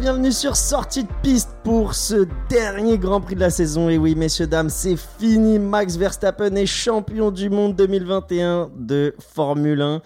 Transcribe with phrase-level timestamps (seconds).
[0.00, 3.90] bienvenue sur Sortie de piste pour ce dernier Grand Prix de la saison.
[3.90, 5.58] Et oui, messieurs, dames, c'est fini.
[5.58, 10.00] Max Verstappen est champion du monde 2021 de Formule 1.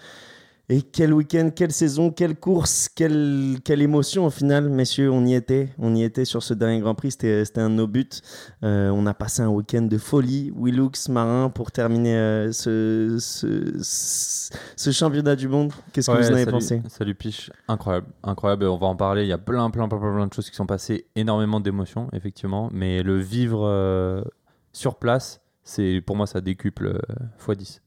[0.67, 5.35] Et quel week-end, quelle saison, quelle course, quelle, quelle émotion au final, messieurs, on y
[5.35, 5.69] était.
[5.77, 8.09] On y était sur ce dernier Grand Prix, c'était un de nos buts.
[8.63, 14.49] Euh, on a passé un week-end de folie, Willux, Marin, pour terminer euh, ce, ce,
[14.75, 15.71] ce, championnat du monde.
[15.93, 16.81] Qu'est-ce que vous en avez pensé?
[16.87, 18.65] Salut Piche, incroyable, incroyable.
[18.65, 20.65] On va en parler, il y a plein, plein, plein, plein, de choses qui sont
[20.65, 22.69] passées, énormément d'émotions, effectivement.
[22.73, 24.23] Mais le vivre euh,
[24.73, 26.99] sur place, c'est pour moi, ça décuple
[27.39, 27.81] x10.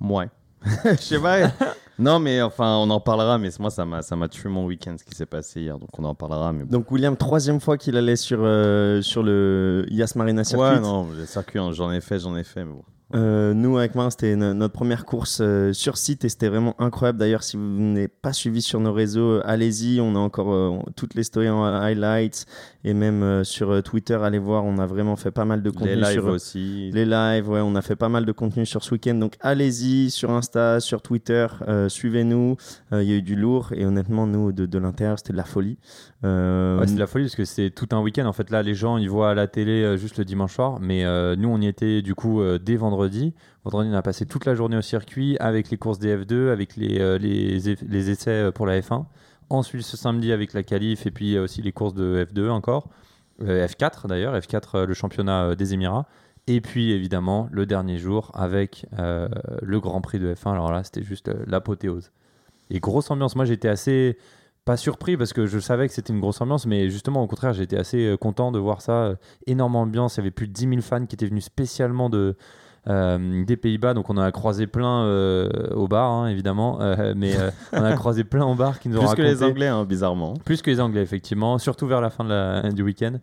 [0.00, 0.28] Ouais.
[0.84, 1.52] Je sais pas.
[1.98, 3.38] Non, mais enfin, on en parlera.
[3.38, 5.78] Mais moi, ça m'a, ça m'a tué mon week-end, ce qui s'est passé hier.
[5.78, 6.52] Donc, on en parlera.
[6.52, 10.66] Mais Donc, William, troisième fois qu'il allait sur, euh, sur le Yas Marina Circuit.
[10.66, 12.64] Ouais, non, le circuit, hein, j'en ai fait, j'en ai fait.
[12.64, 12.82] Mais bon.
[13.14, 17.18] Euh, nous, avec moi, c'était notre première course euh, sur site et c'était vraiment incroyable.
[17.18, 20.00] D'ailleurs, si vous n'êtes pas suivi sur nos réseaux, allez-y.
[20.00, 22.46] On a encore toutes les stories en highlights
[22.82, 24.64] et même sur Twitter, allez voir.
[24.64, 25.94] On a vraiment fait pas mal de contenu.
[25.94, 26.90] Les lives sur, aussi.
[26.92, 27.60] Les lives, ouais.
[27.60, 29.14] On a fait pas mal de contenu sur ce week-end.
[29.14, 31.46] Donc, allez-y sur Insta, sur Twitter.
[31.88, 32.56] Suivez-nous.
[32.92, 35.44] Il y a eu du lourd et honnêtement, nous, de, de l'intérieur, c'était de la
[35.44, 35.78] folie.
[36.26, 38.26] Euh, c'est de la folie parce que c'est tout un week-end.
[38.26, 40.78] En fait, là, les gens, ils voient à la télé euh, juste le dimanche soir.
[40.80, 43.34] Mais euh, nous, on y était du coup dès vendredi.
[43.64, 46.76] Vendredi, on a passé toute la journée au circuit avec les courses des F2, avec
[46.76, 49.04] les, essais pour la F1.
[49.48, 52.88] Ensuite, ce samedi, avec la qualif et puis aussi les courses de F2 encore.
[53.42, 56.06] F4 d'ailleurs, F4, le championnat des Émirats.
[56.48, 60.52] Et puis évidemment, le dernier jour avec le Grand Prix de F1.
[60.52, 62.10] Alors là, c'était juste l'apothéose.
[62.70, 63.36] Et grosse ambiance.
[63.36, 64.16] Moi, j'étais assez
[64.66, 67.54] pas surpris parce que je savais que c'était une grosse ambiance, mais justement, au contraire,
[67.54, 68.92] j'étais assez euh, content de voir ça.
[68.92, 69.14] Euh,
[69.46, 70.16] énorme ambiance.
[70.16, 72.36] Il y avait plus de 10 000 fans qui étaient venus spécialement de,
[72.88, 73.94] euh, des Pays-Bas.
[73.94, 75.04] Donc, on en a croisé plein
[75.70, 76.80] au bar, hein, évidemment.
[77.14, 77.34] mais
[77.72, 79.22] on a croisé plein au bar qui nous ont raconté.
[79.22, 80.34] Plus que les Anglais, hein, bizarrement.
[80.44, 81.58] Plus que les Anglais, effectivement.
[81.58, 83.18] Surtout vers la fin de la, du week-end.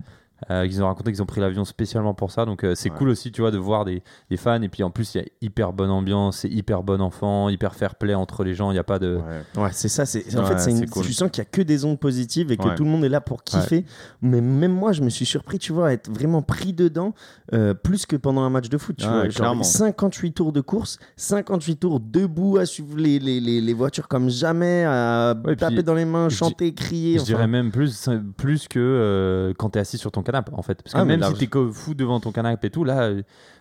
[0.50, 2.46] Euh, ils ont raconté qu'ils ont pris l'avion spécialement pour ça.
[2.46, 4.62] Donc euh, c'est cool aussi, tu vois, de voir des, des, fans.
[4.62, 7.76] Et puis en plus, il y a hyper bonne ambiance, c'est hyper bon enfant, hyper
[7.76, 8.72] fair play entre les gens.
[8.72, 9.20] Il n'y a pas de.
[9.56, 10.06] Ouais, c'est ça.
[10.06, 10.86] C'est en fait, c'est une...
[10.86, 13.10] tu sens qu'il y a que des ondes positives et que tout le monde est
[13.10, 13.86] là pour kiffer.
[14.22, 17.14] Mais même moi, je me suis surpris, tu vois, à être vraiment pris dedans
[17.54, 18.98] euh, plus que pendant un match de foot.
[18.98, 23.74] Tu vois, genre 58 tours de course, 58 tours debout à suivre les, les, les,
[23.74, 27.20] voitures comme jamais, à taper dans les mains, chanter, crier.
[27.20, 30.82] Je dirais même plus, plus que quand tu es assis sur ton canapé en fait.
[30.82, 33.12] Parce que ah, même si t'es fou devant ton canapé et tout, là,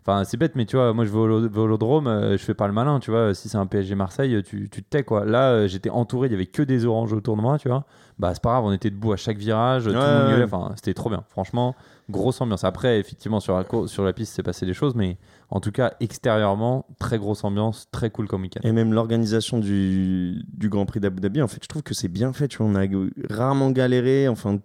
[0.00, 2.66] enfin c'est bête, mais tu vois, moi je vais au vélodrome, euh, je fais pas
[2.66, 3.34] le malin, tu vois.
[3.34, 5.24] Si c'est un PSG Marseille, tu, tu te tais quoi.
[5.24, 7.84] Là, euh, j'étais entouré, il y avait que des oranges autour de moi, tu vois.
[8.18, 10.94] Bah c'est pas grave, on était debout à chaque virage, tout le monde enfin c'était
[10.94, 11.24] trop bien.
[11.28, 11.74] Franchement,
[12.10, 12.64] grosse ambiance.
[12.64, 15.18] Après, effectivement, sur la, sur la piste, c'est passé des choses, mais
[15.50, 18.60] en tout cas, extérieurement, très grosse ambiance, très cool comme week-end.
[18.62, 22.08] Et même l'organisation du, du Grand Prix d'Abu Dhabi, en fait, je trouve que c'est
[22.08, 22.48] bien fait.
[22.48, 22.86] Tu vois, on a
[23.28, 24.28] rarement galéré.
[24.28, 24.58] Enfin,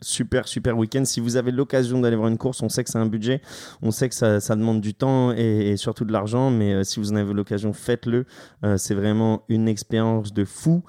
[0.00, 1.04] Super, super week-end.
[1.04, 3.40] Si vous avez l'occasion d'aller voir une course, on sait que c'est un budget,
[3.82, 7.12] on sait que ça, demande du temps et, surtout de l'argent, mais euh, si vous
[7.12, 8.26] en avez l'occasion, faites-le.
[8.64, 10.82] Euh, c'est vraiment une expérience de fou.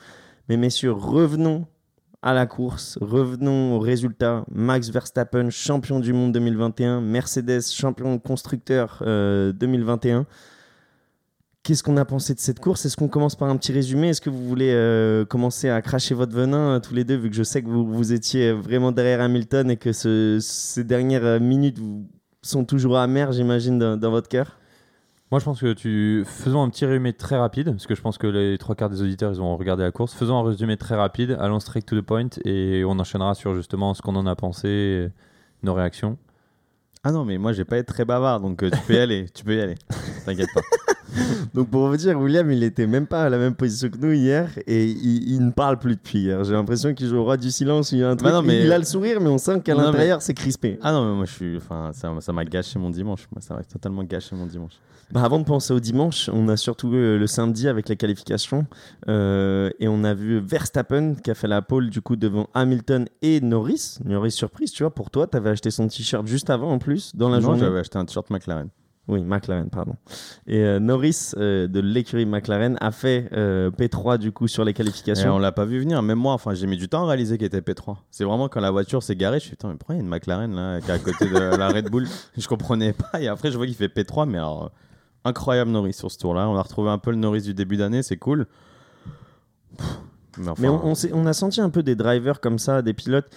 [0.50, 1.66] Mais messieurs, revenons
[2.22, 4.46] à la course, revenons aux résultats.
[4.52, 10.26] Max Verstappen, champion du monde 2021, Mercedes, champion constructeur 2021.
[11.66, 12.86] Euh, Qu'est-ce qu'on a pensé de cette course?
[12.86, 14.10] Est-ce qu'on commence par un petit résumé?
[14.10, 17.30] Est-ce que vous voulez euh, commencer à cracher votre venin euh, tous les deux, vu
[17.30, 21.40] que je sais que vous, vous étiez vraiment derrière Hamilton et que ces dernières euh,
[21.40, 21.80] minutes
[22.44, 24.60] sont toujours amères, j'imagine, dans, votre cœur?
[25.32, 26.24] Moi, je pense que tu.
[26.28, 29.02] Faisons un petit résumé très rapide, parce que je pense que les trois quarts des
[29.02, 30.14] auditeurs, ils ont regardé la course.
[30.14, 33.96] Faisons un résumé très rapide, allons straight to the point, et on enchaînera sur justement
[33.96, 35.10] ce qu'on en a pensé,
[35.64, 36.20] nos réactions.
[37.04, 39.26] Ah non, mais moi, je vais pas être très bavard, donc tu peux y aller,
[39.34, 39.76] tu peux y aller.
[40.26, 40.62] T'inquiète pas.
[41.54, 44.14] Donc pour vous dire, William, il était même pas à la même position que nous
[44.14, 46.44] hier et il, ne parle plus depuis hier.
[46.44, 47.92] J'ai l'impression qu'il joue au roi du silence.
[47.92, 48.64] Il, a un truc, bah mais...
[48.64, 50.80] il a le sourire, mais on sent qu'à l'intérieur, c'est crispé.
[50.82, 51.58] Ah non, mais moi je suis.
[51.58, 53.28] Enfin, ça m'a gâché mon dimanche.
[53.32, 54.74] Moi, ça m'a totalement gâché mon dimanche.
[55.12, 58.66] Bah, avant de penser au dimanche, on a surtout vu le samedi avec la qualification
[59.08, 63.06] euh, et on a vu Verstappen qui a fait la pole du coup devant Hamilton
[63.22, 64.00] et Norris.
[64.04, 64.94] Norris surprise, tu vois.
[64.94, 67.60] Pour toi, tu avais acheté son t-shirt juste avant en plus dans la non, journée.
[67.60, 68.70] j'avais acheté un t-shirt McLaren.
[69.08, 69.96] Oui, McLaren, pardon.
[70.48, 74.74] Et euh, Norris euh, de l'écurie McLaren a fait euh, P3 du coup sur les
[74.74, 75.30] qualifications.
[75.30, 76.02] Et on l'a pas vu venir.
[76.02, 77.98] Même moi, enfin, j'ai mis du temps à réaliser qu'il était P3.
[78.10, 80.04] C'est vraiment quand la voiture s'est garée, je suis putain, mais pourquoi il y a
[80.04, 82.08] une McLaren là qui est à côté de la Red Bull
[82.38, 83.22] Je comprenais pas.
[83.22, 84.72] Et après, je vois qu'il fait P3, mais alors
[85.24, 86.50] incroyable Norris sur ce tour-là.
[86.50, 88.48] On a retrouvé un peu le Norris du début d'année, c'est cool.
[90.58, 93.30] mais, on, on, a senti un peu des drivers comme ça, des pilotes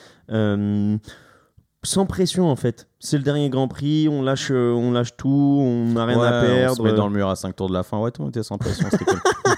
[1.84, 2.88] sans pression en fait.
[2.98, 6.42] C'est le dernier Grand Prix, on lâche, euh, on lâche tout, on n'a rien à
[6.42, 6.72] perdre.
[6.72, 7.98] On se met dans le mur à 5 tours de la fin.
[7.98, 8.88] Ouais, tout le monde était sans pression.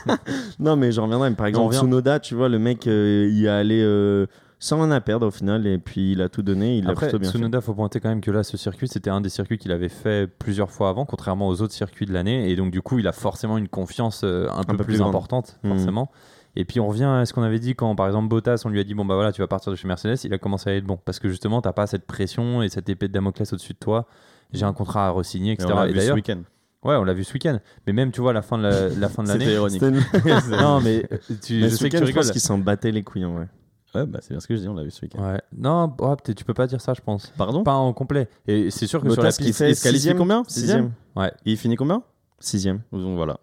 [0.58, 1.30] non, mais j'en reviendrai.
[1.32, 4.26] Par exemple, Sonoda, tu vois, le mec, euh, il est allé
[4.62, 5.66] sans rien à perdre au final.
[5.66, 7.38] Et puis il a tout donné, il a Après, plutôt bien fait.
[7.38, 9.88] Tsunoda, faut pointer quand même que là, ce circuit, c'était un des circuits qu'il avait
[9.88, 12.50] fait plusieurs fois avant, contrairement aux autres circuits de l'année.
[12.50, 15.58] Et donc, du coup, il a forcément une confiance euh, un, peu, peu plus importante,
[15.64, 15.70] Mhm.
[15.76, 16.10] forcément.
[16.56, 18.80] Et puis, on revient à ce qu'on avait dit quand, par exemple, Bottas, on lui
[18.80, 20.18] a dit Bon, bah voilà, tu vas partir de chez Mercedes.
[20.24, 20.98] Il a commencé à être bon.
[21.04, 24.06] Parce que justement, t'as pas cette pression et cette épée de Damoclès au-dessus de toi.
[24.52, 25.68] J'ai un contrat à re-signer, Et etc.
[25.72, 26.38] on l'a Et vu ce d'ailleurs, week-end.
[26.82, 27.58] ouais, on l'a vu ce week-end.
[27.86, 29.54] Mais même, tu vois, la fin de la, la fin de C'était l'année.
[29.54, 29.80] ironique.
[29.82, 32.14] C'était une- non, mais euh, tu, Mais je ce sais que week-end, tu je rigoles.
[32.24, 33.48] pense qu'ils s'en battaient les couilles en vrai.
[33.94, 35.20] Ouais, bah, c'est bien ce que je dis, on l'a vu ce week-end.
[35.22, 35.40] Ouais.
[35.56, 37.28] Non, oh, tu peux pas dire ça, je pense.
[37.36, 38.28] Pardon Pas en complet.
[38.48, 39.56] Et c'est sûr que sur la piste.
[39.56, 40.42] fait il se qualifie sixième, combien?
[40.48, 40.92] Sixième.
[41.44, 42.02] Il finit combien?
[42.40, 42.80] Sixième.
[42.92, 43.38] Donc voilà.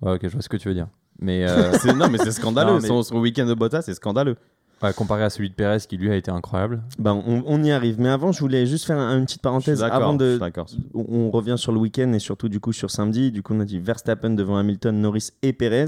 [0.00, 0.88] Ouais, ok, je vois ce que tu veux dire.
[1.22, 2.72] Mais euh, C'est- non, mais c'est scandaleux.
[2.72, 4.36] Non, mais- Son, son week-end de Bottas, c'est scandaleux.
[4.82, 6.82] Ouais, comparé à celui de Perez qui lui a été incroyable.
[6.98, 8.00] Ben, on, on y arrive.
[8.00, 9.82] Mais avant, je voulais juste faire un- une petite parenthèse.
[9.82, 10.38] Avant de,
[10.94, 13.30] on on revient sur le week-end et surtout du coup sur samedi.
[13.32, 15.86] Du coup, on a dit Verstappen devant Hamilton, Norris et Perez.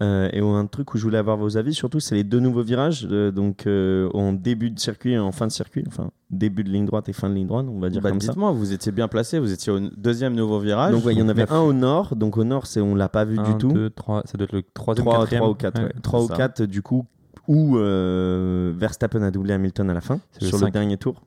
[0.00, 2.62] Euh, et un truc où je voulais avoir vos avis, surtout, c'est les deux nouveaux
[2.62, 3.06] virages.
[3.10, 5.84] euh, donc euh, en début de circuit et en fin de circuit.
[5.86, 8.20] Enfin, début de ligne droite et fin de ligne droite, on va dire Bah, comme
[8.20, 8.32] ça.
[8.32, 10.92] Vous étiez bien placé, vous étiez au deuxième nouveau virage.
[10.92, 11.52] Donc ouais, il y en avait neuf.
[11.52, 12.16] un au nord.
[12.16, 13.72] Donc au nord, c'est on l'a pas vu Un, du tout.
[13.72, 15.44] deux, trois, ça doit être le troisième, 3, quatrième.
[15.44, 15.92] ou 4, ouais.
[16.02, 16.36] Trois c'est ou ça.
[16.36, 17.06] 4 du coup,
[17.48, 21.22] où euh, Verstappen a doublé Hamilton à la fin, le sur le dernier tour.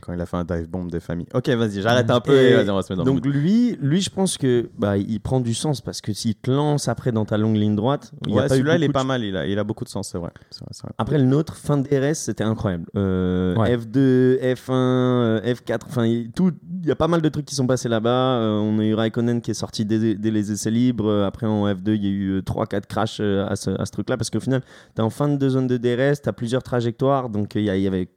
[0.00, 1.26] Quand il a fait un dive bomb des familles.
[1.34, 3.30] Ok, vas-y, j'arrête un peu Et et vas-y, on va se mettre dans Donc le
[3.32, 6.88] lui, lui, je pense que bah, il prend du sens parce que s'il te lance
[6.88, 9.36] après dans ta longue ligne droite, il Ouais, celui-là, il est de pas mal, il
[9.36, 10.30] a, il a beaucoup de sens, c'est vrai.
[10.50, 10.92] C'est vrai, c'est vrai.
[10.98, 12.84] Après le nôtre, fin de DRS, c'était incroyable.
[12.96, 13.76] Euh, Ouais.
[13.76, 16.52] F2, F1, euh, F4, enfin il tout-
[16.82, 18.38] il y a pas mal de trucs qui sont passés là-bas.
[18.38, 21.08] Euh, on a eu Raikkonen qui est sorti dès, dès les essais libres.
[21.08, 23.92] Euh, Après en F2, il y a eu 3-4 crashs euh, à ce, à ce
[23.92, 24.62] truc-là parce qu'au final,
[24.94, 27.70] tu es en fin de zone de DRS, tu as plusieurs trajectoires, donc il y,
[27.70, 28.08] a- il y avait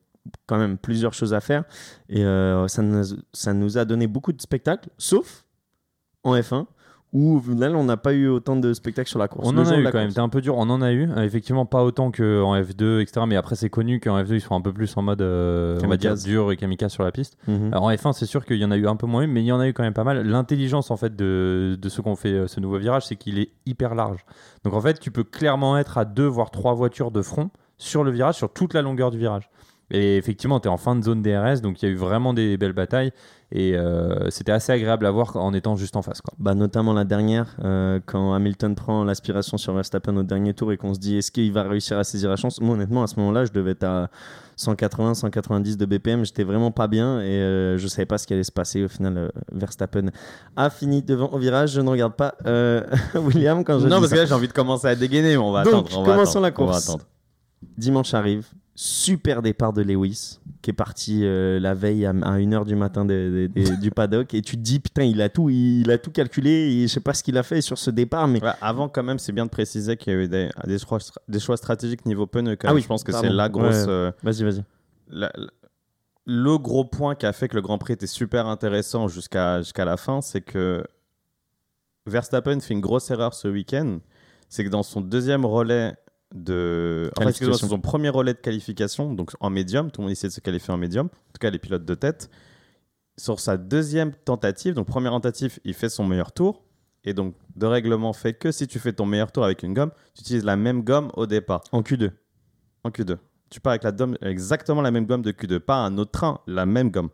[0.47, 1.63] quand même plusieurs choses à faire.
[2.09, 5.45] Et euh, ça, nous, ça nous a donné beaucoup de spectacles, sauf
[6.23, 6.65] en F1.
[7.13, 9.47] Où final, on n'a pas eu autant de spectacles sur la course.
[9.47, 11.09] On Le en a eu quand même, t'es un peu dur, on en a eu,
[11.09, 13.25] Euh, effectivement pas autant qu'en F2, etc.
[13.25, 15.87] Mais après c'est connu qu'en F2 ils sont un peu plus en mode, euh, on
[15.87, 16.23] va dire, Kamikaze.
[16.25, 17.37] dur et kamikaze sur la piste.
[17.47, 17.69] Mhm.
[17.71, 19.45] Alors en F1 c'est sûr qu'il y en a eu un peu moins, mais il
[19.45, 20.27] y en a eu quand même pas mal.
[20.27, 23.39] L'intelligence en fait de, de ceux qui ont fait euh, ce nouveau virage, c'est qu'il
[23.39, 24.25] est hyper large.
[24.65, 28.03] Donc en fait tu peux clairement être à deux voire trois voitures de front sur
[28.03, 29.49] le virage, sur toute la longueur du virage.
[29.91, 32.33] Et effectivement, tu es en fin de zone DRS, donc il y a eu vraiment
[32.33, 33.11] des belles batailles.
[33.51, 36.19] Et euh, c'était assez agréable à voir en étant juste en face.
[36.21, 36.33] Quoi.
[36.39, 40.77] Bah, notamment la dernière, euh, quand Hamilton prend l'aspiration sur Verstappen au dernier tour et
[40.77, 42.59] qu'on se dit est-ce qu'il va réussir à saisir la chance?
[42.59, 44.09] Moi, honnêtement, à ce moment-là, je devais être à
[44.55, 46.25] 180, 190 de BPM.
[46.25, 48.83] J'étais vraiment pas bien et euh, je savais pas ce qui allait se passer.
[48.83, 50.07] Au final, euh, Verstappen
[50.55, 51.73] a fini devant au virage.
[51.73, 52.81] Je ne regarde pas euh,
[53.15, 54.15] William quand je Non, dis parce ça.
[54.15, 55.99] que là, j'ai envie de commencer à dégainer, mais on va Donc, attendre.
[55.99, 56.89] on va commençons attendre, la on va course.
[56.89, 57.05] attendre.
[57.77, 58.47] Dimanche arrive.
[58.77, 63.91] Super départ de Lewis qui est parti euh, la veille à, 1h du matin du
[63.91, 66.87] paddock et tu te dis putain il a tout il a tout calculé et je
[66.93, 69.31] sais pas ce qu'il a fait sur ce départ mais Ouais, avant, quand même, c'est
[69.31, 70.97] bien de préciser qu'il y a eu des, des, choix,
[71.29, 72.27] des choix stratégiques niveau.
[72.27, 73.85] Quand Ah oui, je pense que c'est la grosse.
[73.85, 73.89] Ouais.
[73.89, 74.63] euh, vas-y vas-y
[75.07, 75.47] la- la-
[76.25, 79.85] le gros point qui a fait que le Grand Prix était super intéressant jusqu'à jusqu'à
[79.85, 80.83] la fin, c'est que
[82.07, 83.99] Verstappen fait une grosse erreur ce week-end.
[84.49, 85.95] C'est que dans son deuxième relais
[86.35, 87.09] de.
[87.15, 87.53] Qualification.
[87.57, 90.41] sur son premier relais de qualification, donc en médium, tout le monde essaie de se
[90.41, 92.29] qualifier en médium, en tout cas les pilotes de tête.
[93.17, 96.61] Sur sa deuxième tentative, donc première tentative, il fait son meilleur tour.
[97.07, 99.91] Et donc, de règlement fait que si tu fais ton meilleur tour avec une gomme,
[100.15, 102.11] tu utilises la même gomme au départ en Q2
[102.85, 103.17] en Q2.
[103.49, 106.39] Tu pars avec la gomme, exactement la même gomme de Q2, pas un autre train,
[106.47, 107.09] la même gomme.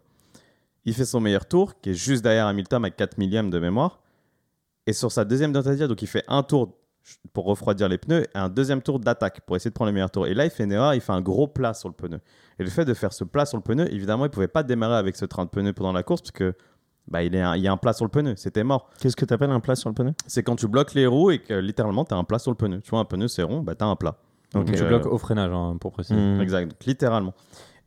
[0.86, 4.02] Il fait son meilleur tour, qui est juste derrière Hamilton avec 4 millièmes de mémoire.
[4.88, 6.76] Et sur sa deuxième tentative, donc il fait un tour
[7.34, 10.12] pour refroidir les pneus et un deuxième tour d'attaque pour essayer de prendre le meilleur
[10.12, 10.28] tour.
[10.28, 12.20] Et là, il fait une erreur, il fait un gros plat sur le pneu.
[12.60, 14.96] Et le fait de faire ce plat sur le pneu, évidemment, il pouvait pas démarrer
[14.96, 16.54] avec ce train de pneu pendant la course parce que
[17.08, 18.90] bah, il, est un- il y a un plat sur le pneu, c'était mort.
[19.00, 20.14] qu'est-ce que tu appelles un plat sur le pneu?
[20.28, 22.56] C'est quand tu bloques les roues et que littéralement tu as un plat sur le
[22.58, 22.80] pneu.
[22.82, 24.18] Tu vois, un pneu c'est rond, bah, tu as un plat.
[24.54, 26.20] Donc, Tu euh, bloques au freinage, hein, pour préciser.
[26.20, 26.42] Hmm.
[26.42, 27.34] Exact, donc littéralement.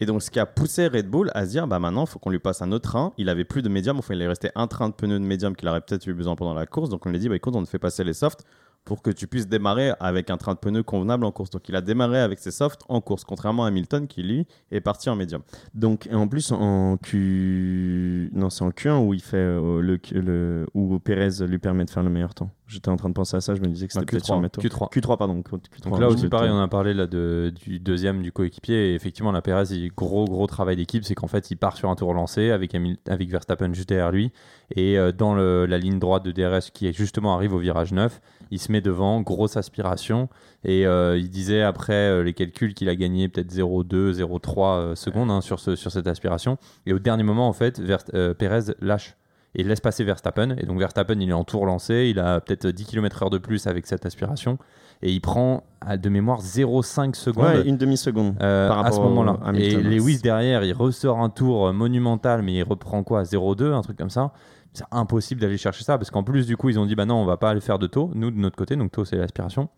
[0.00, 2.18] Et donc, ce qui a poussé Red Bull à se dire, bah maintenant, il faut
[2.18, 3.12] qu'on lui passe un autre train.
[3.16, 5.54] Il avait plus de médium, enfin, il est resté un train de pneus de médium
[5.54, 6.88] qu'il aurait peut-être eu besoin pendant la course.
[6.90, 8.44] Donc, on lui a dit, bah écoute, on te fait passer les softs
[8.84, 11.48] pour que tu puisses démarrer avec un train de pneus convenable en course.
[11.50, 14.80] Donc, il a démarré avec ses softs en course, contrairement à Hamilton qui, lui, est
[14.80, 15.42] parti en médium.
[15.74, 19.98] donc et en plus en Q non c'est en Q1 où il fait euh, le,
[20.12, 23.36] le où Perez lui permet de faire le meilleur temps j'étais en train de penser
[23.36, 24.26] à ça je me disais que c'était peut-être Q3.
[24.26, 24.92] sur métaux Q3.
[24.92, 28.32] Q3 pardon Q3, Donc là aussi, pareil, on a parlé là, de, du deuxième du
[28.32, 28.90] coéquipier.
[28.90, 31.90] Et effectivement, la Perez, il, gros, gros travail d'équipe, c'est qu'en fait, il part sur
[31.90, 32.74] un tour lancé avec,
[33.08, 34.32] avec Verstappen juste derrière lui.
[34.74, 38.20] Et euh, dans le- la ligne droite de DRS qui justement arrive au virage 9,
[38.54, 40.28] il se met devant, grosse aspiration.
[40.64, 44.94] Et euh, il disait après euh, les calculs qu'il a gagné peut-être 0,2, 0,3 euh,
[44.94, 46.56] secondes hein, sur, ce, sur cette aspiration.
[46.86, 49.16] Et au dernier moment, en fait, Verst- Perez lâche
[49.56, 50.56] et laisse passer Verstappen.
[50.58, 53.66] Et donc Verstappen, il est en tour lancé, il a peut-être 10 km/h de plus
[53.66, 54.58] avec cette aspiration.
[55.02, 55.64] Et il prend
[56.00, 57.44] de mémoire 0,5 secondes.
[57.44, 58.36] Ouais, une demi-seconde.
[58.40, 59.38] euh, à ce moment-là.
[59.54, 59.74] Et.
[59.76, 63.22] Lewis derrière, il ressort un tour monumental, mais il reprend quoi?
[63.24, 64.32] 0,2, un truc comme ça.
[64.74, 67.14] C'est impossible d'aller chercher ça parce qu'en plus, du coup, ils ont dit bah non,
[67.14, 68.10] on va pas aller faire de taux.
[68.14, 69.68] Nous, de notre côté, donc taux, c'est l'aspiration.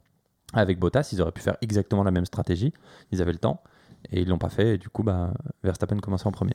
[0.55, 2.73] Avec Bottas, ils auraient pu faire exactement la même stratégie.
[3.13, 3.63] Ils avaient le temps
[4.11, 4.75] et ils l'ont pas fait.
[4.75, 6.55] Et du coup, bah, Verstappen commençait en premier.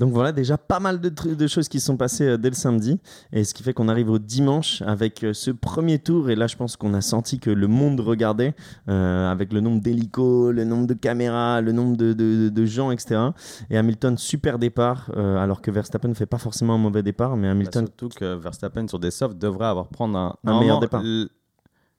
[0.00, 2.98] Donc voilà déjà pas mal de, choses qui sont passées euh, dès le samedi.
[3.32, 6.30] Et ce qui fait qu'on arrive au dimanche avec euh, ce premier tour.
[6.30, 8.54] Et là, je pense qu'on a senti que le monde regardait
[8.88, 12.90] euh, avec le nombre d'hélicos, le nombre de caméras, le nombre de, de- de gens,
[12.90, 13.20] etc.
[13.68, 15.10] Et Hamilton, super départ.
[15.16, 17.36] euh, alors que Verstappen ne fait pas forcément un mauvais départ.
[17.36, 21.02] Mais Bah, Hamilton, surtout que Verstappen sur des softs devrait avoir prendre un, meilleur départ.
[21.02, 21.28] l-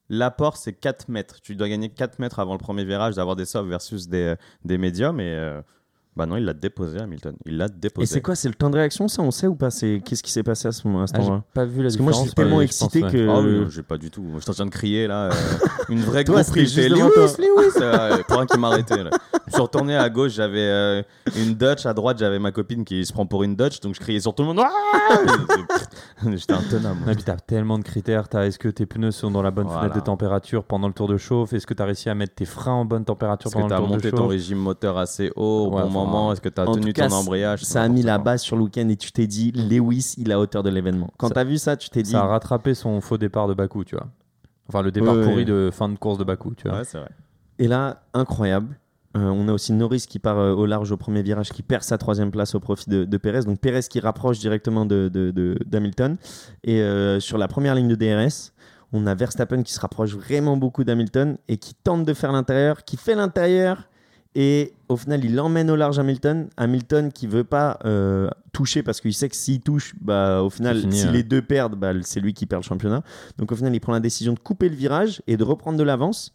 [0.09, 1.39] L'apport, c'est 4 mètres.
[1.41, 4.77] Tu dois gagner 4 mètres avant le premier virage d'avoir des softs versus des, des
[4.77, 5.19] médiums.
[5.21, 5.61] Et euh,
[6.17, 7.35] bah non, il l'a déposé, Hamilton.
[7.45, 8.03] Il l'a déposé.
[8.03, 9.69] Et c'est quoi C'est le temps de réaction, ça On sait ou pas?
[9.71, 11.83] C'est Qu'est-ce qui s'est passé à ce moment à cet Ah, j'ai pas vu la
[11.83, 13.17] Parce que moi, je suis différence, tellement mais excité pense, ouais.
[13.19, 13.29] que.
[13.29, 14.25] Ah oui, j'ai pas du tout.
[14.35, 15.29] Je suis en train de crier là.
[15.29, 15.31] euh,
[15.89, 17.35] une vraie Toi, juste Lewis.
[17.39, 19.03] Lewis euh, Pour un qui m'arrêtait.
[19.03, 19.09] là.
[19.47, 21.01] Je suis retourné à gauche, j'avais euh,
[21.37, 21.85] une Dutch.
[21.85, 23.79] À droite, j'avais ma copine qui se prend pour une Dutch.
[23.79, 24.59] Donc je criais sur tout le monde.
[24.61, 25.17] Ah
[26.35, 26.99] J'étais intenable.
[26.99, 27.07] moi.
[27.07, 28.27] Ouais, puis t'as tellement de critères.
[28.27, 29.81] T'as est-ce que tes pneus sont dans la bonne Voilà.
[29.81, 31.53] fenêtre de température pendant le tour de chauffe?
[31.53, 33.75] Est-ce que tu as réussi à mettre tes freins en bonne température Est-ce que pendant
[33.75, 34.19] as le tour de monté chauffe?
[34.19, 36.93] ton régime moteur assez haut au Ouais, bon moment Est-ce que tu as en tenu
[36.93, 37.63] cas, ton embrayage?
[37.63, 40.33] Ça a mis la base sur le week-end et tu t'es dit Lewis, il est
[40.33, 41.09] à hauteur de l'événement.
[41.17, 42.11] Quand Ça- t'as vu ça, tu t'es dit.
[42.11, 44.07] Ça a rattrapé son faux départ de Bakou, tu vois.
[44.67, 45.45] Enfin, le départ Ouais, pourri ouais.
[45.45, 46.79] de fin de course de Bakou, tu vois.
[46.79, 47.09] Ouais, c'est vrai.
[47.59, 48.77] Et là, incroyable.
[49.17, 51.83] Euh, on a aussi Norris qui part euh, au large au premier virage, qui perd
[51.83, 53.41] sa troisième place au profit de, de Perez.
[53.41, 56.15] Donc Perez qui rapproche directement de, de- de- d'Hamilton.
[56.63, 58.53] Et euh, sur la première ligne de DRS,
[58.93, 62.85] on a Verstappen qui se rapproche vraiment beaucoup d'Hamilton et qui tente de faire l'intérieur,
[62.85, 63.89] qui fait l'intérieur.
[64.33, 66.47] Et au final, il emmène au large Hamilton.
[66.55, 70.79] Hamilton qui veut pas euh, toucher parce qu'il sait que s'il touche, bah, au final,
[70.79, 73.03] fini, si les deux perdent, bah, c'est lui qui perd le championnat.
[73.37, 75.83] Donc au final, il prend la décision de couper le virage et de reprendre de
[75.83, 76.33] l'avance.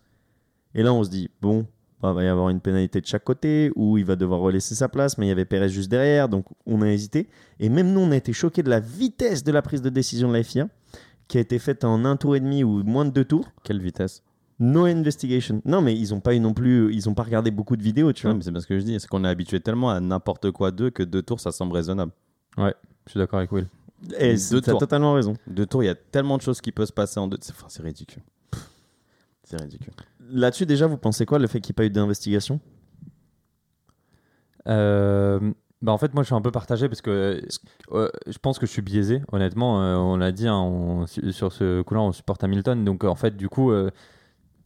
[0.75, 1.67] Et là, on se dit, bon,
[2.03, 4.89] bah, va y avoir une pénalité de chaque côté, ou il va devoir relaisser sa
[4.89, 7.29] place, mais il y avait Perez juste derrière, donc on a hésité.
[7.59, 10.29] Et même nous, on a été choqués de la vitesse de la prise de décision
[10.29, 10.69] de la FIA,
[11.29, 13.49] qui a été faite en un tour et demi ou moins de deux tours.
[13.65, 14.23] Quelle vitesse
[14.59, 15.61] No investigation.
[15.67, 18.13] Non, mais ils n'ont pas eu non plus, ils ont pas regardé beaucoup de vidéos,
[18.13, 18.39] tu Ouais, vois.
[18.39, 18.99] mais C'est bien ce que je dis.
[18.99, 22.13] C'est qu'on est habitué tellement à n'importe quoi d'eux que deux tours, ça semble raisonnable.
[22.59, 22.73] Je
[23.09, 23.67] suis d'accord avec Will.
[24.19, 24.81] Et deux c'est- t'as tours.
[24.81, 25.35] totalement raison.
[25.47, 27.37] Deux tours, il y a tellement de choses qui peuvent se passer en deux.
[27.41, 28.23] C'est enfin, c'est ridicule.
[29.45, 29.93] C'est ridicule.
[30.31, 32.59] Là-dessus, déjà, vous pensez quoi, le fait qu'il n'y ait pas eu d'investigation?
[34.69, 35.39] Euh,
[35.83, 37.41] bah en fait, moi, je suis un peu partagé parce que
[37.93, 39.83] euh, je pense que je suis biaisé, honnêtement.
[39.83, 42.85] Euh, on l'a dit, hein, on- sur ce coup-là, on supporte Hamilton.
[42.85, 43.91] Donc, en fait, du coup, euh,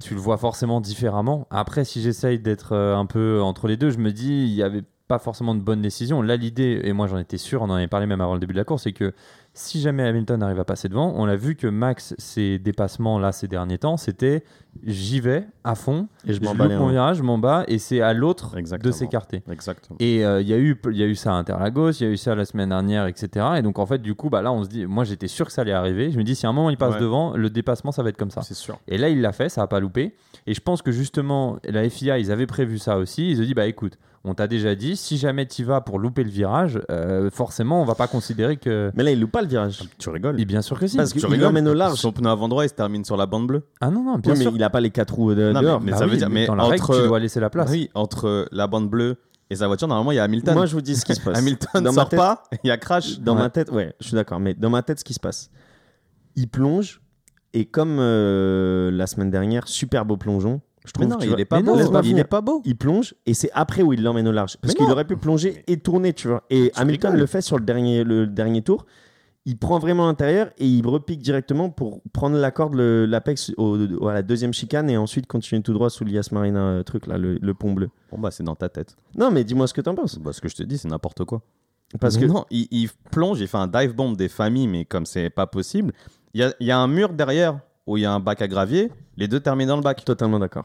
[0.01, 1.47] tu le vois forcément différemment.
[1.51, 4.63] Après, si j'essaye d'être euh, un peu entre les deux, je me dis, il n'y
[4.63, 6.23] avait pas forcément de bonne décision.
[6.23, 8.53] Là, l'idée, et moi j'en étais sûr, on en avait parlé même avant le début
[8.55, 9.13] de la course, c'est que
[9.53, 13.33] si jamais Hamilton arrive à passer devant, on a vu que Max, ses dépassements là
[13.33, 14.45] ces derniers temps, c'était
[14.87, 18.01] j'y vais à fond, Et je m'en bats mon virage, je m'en bats, et c'est
[18.01, 19.43] à l'autre de s'écarter.
[19.51, 19.97] Exactement.
[19.99, 22.11] Et euh, il y, a eu- y a eu ça à Interlagos, il y a
[22.11, 23.45] eu ça la semaine dernière, etc.
[23.59, 25.53] Et donc en fait, du coup, bah, là, on se dit, moi j'étais sûr que
[25.53, 26.13] ça allait arriver.
[26.13, 27.01] Je me dis, si à un moment il passe Ouais.
[27.01, 28.43] devant, le dépassement, ça va être comme ça.
[28.43, 28.79] C'est sûr.
[28.87, 30.15] Et là, il l'a fait, ça n'a pas loupé.
[30.47, 33.31] Et je pense que justement, la FIA, ils avaient prévu ça aussi.
[33.33, 36.23] Ils ont dit, bah écoute, on t'a déjà dit, si jamais tu vas pour louper
[36.25, 38.91] le virage, euh, forcément, on va pas considérer que.
[38.95, 39.83] Mais là, il loupe pas le virage.
[39.99, 40.39] Tu rigoles.
[40.41, 40.97] Et bien sûr que si.
[40.99, 41.41] Parce Tu qu'il rigoles.
[41.45, 41.99] l'emmène au large.
[41.99, 43.63] Son pneu avant droit, il se termine sur la bande bleue.
[43.81, 44.53] Ah non, non, bien Oui, mais sûr.
[44.55, 45.81] il n'a pas les quatre roues de, Non, mais- dehors.
[45.81, 47.71] mais Bah ça veut dire- mais dans la règle, entre- tu dois laisser la place.
[47.71, 49.17] Oui, entre la bande bleue
[49.49, 50.55] et sa voiture, normalement, il y a Hamilton.
[50.55, 51.39] Moi, je vous dis ce qui se passe.
[51.39, 53.21] Hamilton Dans ne sort tête- pas, il y a crash.
[53.21, 53.41] Dans Ouais.
[53.43, 54.39] ma tête, ouais, je suis d'accord.
[54.39, 55.51] Mais dans ma tête, ce qui se passe,
[56.37, 57.01] il plonge
[57.55, 60.61] et comme euh, la semaine dernière, super beau plongeon.
[60.85, 61.09] Je trouve.
[61.09, 61.17] pas
[61.59, 61.77] Mais beau.
[61.77, 62.19] non, il finir.
[62.21, 62.63] est pas beau.
[62.65, 64.57] Il plonge et c'est après où il l'emmène au large.
[64.63, 66.45] Parce qu'il aurait pu plonger et tourner, tu vois.
[66.51, 68.87] Et Tu Hamilton le fait sur le dernier, le dernier tour.
[69.47, 74.23] Il prend vraiment l'intérieur et il repique directement pour prendre la corde, l'apex à la
[74.23, 77.55] deuxième chicane et ensuite continuer tout droit sous l'Ias Marina euh, truc là, le, le
[77.55, 77.89] pont bleu.
[78.13, 78.97] Bon, bah, c'est dans ta tête.
[79.17, 80.19] Non, mais dis-moi ce que t'en penses.
[80.19, 81.41] Bah, ce que je te dis, c'est n'importe quoi.
[81.99, 84.85] Parce Mais que non, il, il plonge, il fait un dive bomb des familles, mais
[84.85, 85.93] comme c'est pas possible,
[86.35, 87.59] il y a, il y a un mur derrière
[87.91, 90.05] où il y a un bac à gravier, les deux terminent dans le bac.
[90.05, 90.65] totalement d'accord.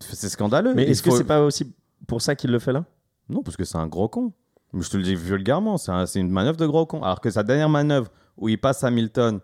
[0.00, 0.74] C'est scandaleux.
[0.74, 1.72] Mais est-ce que c'est pas aussi
[2.06, 2.84] pour ça qu'il le fait là?
[3.28, 4.32] Non, parce que c'est un gros con.
[4.74, 7.02] Je te le dis vulgairement, c'est un- c'est une manœuvre de gros con.
[7.02, 9.38] Alors que sa dernière manœuvre où il passe Hamilton,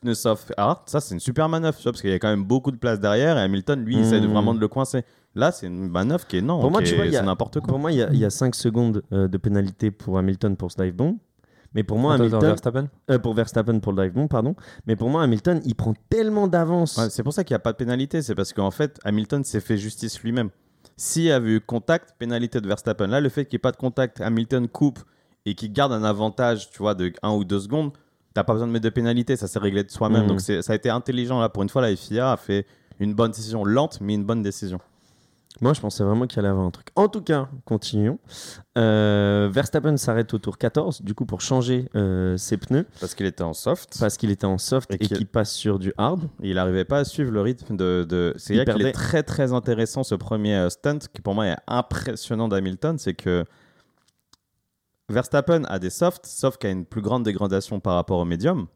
[0.00, 2.28] pneu soft hard, ça c'est une super manœuvre, tu vois, parce qu'il y a quand
[2.30, 5.04] même beaucoup de place derrière et Hamilton, lui, il essaie de vraiment de le coincer.
[5.34, 7.68] Là, c'est une manœuvre qui est non, Pour moi, c'est n'importe quoi.
[7.68, 10.56] Pour moi, il y a, il y a 5 secondes euh, de pénalité pour Hamilton
[10.56, 11.18] pour ce dive bomb.
[11.74, 14.56] Mais pour moi, Hamilton, Verstappen euh, pour Verstappen pour le bomb, pardon.
[14.86, 16.96] Mais pour moi, Hamilton, il prend tellement d'avance.
[16.96, 19.44] Ouais, c'est pour ça qu'il n'y a pas de pénalité, c'est parce qu'en fait, Hamilton
[19.44, 20.50] s'est fait justice lui-même.
[20.96, 23.06] S'il y avait eu contact, pénalité de Verstappen.
[23.06, 24.98] Là, le fait qu'il n'y ait pas de contact, Hamilton coupe
[25.46, 27.92] et qu'il garde un avantage, tu vois, de 1 ou 2 secondes,
[28.34, 30.22] t'as pas besoin de mettre de pénalité, ça s'est réglé de soi-même.
[30.22, 30.28] Mhm.
[30.28, 31.48] Donc ça a été intelligent là.
[31.48, 32.66] Pour une fois, la FIA a fait
[32.98, 34.78] une bonne décision lente, mais une bonne décision.
[35.62, 36.88] Moi, je pensais vraiment qu'il allait avoir un truc.
[36.96, 38.18] En tout cas, continuons.
[38.78, 43.26] Euh, Verstappen s'arrête au tour 14, du coup, pour changer euh, ses pneus, Parce qu'il
[43.26, 43.98] était en soft.
[44.00, 46.28] parce qu'il était en soft Et et qu'il- passe sur du hard.
[46.42, 48.06] Il n'arrivait pas à suivre le rythme de.
[48.08, 48.32] de...
[48.38, 51.56] C'est là qu'il est très très intéressant ce premier euh, stunt qui pour moi est
[51.66, 53.44] impressionnant d'Hamilton, c'est que
[55.08, 58.66] Verstappen a des softs, sauf qu'il a une plus grande dégradation par rapport au médium.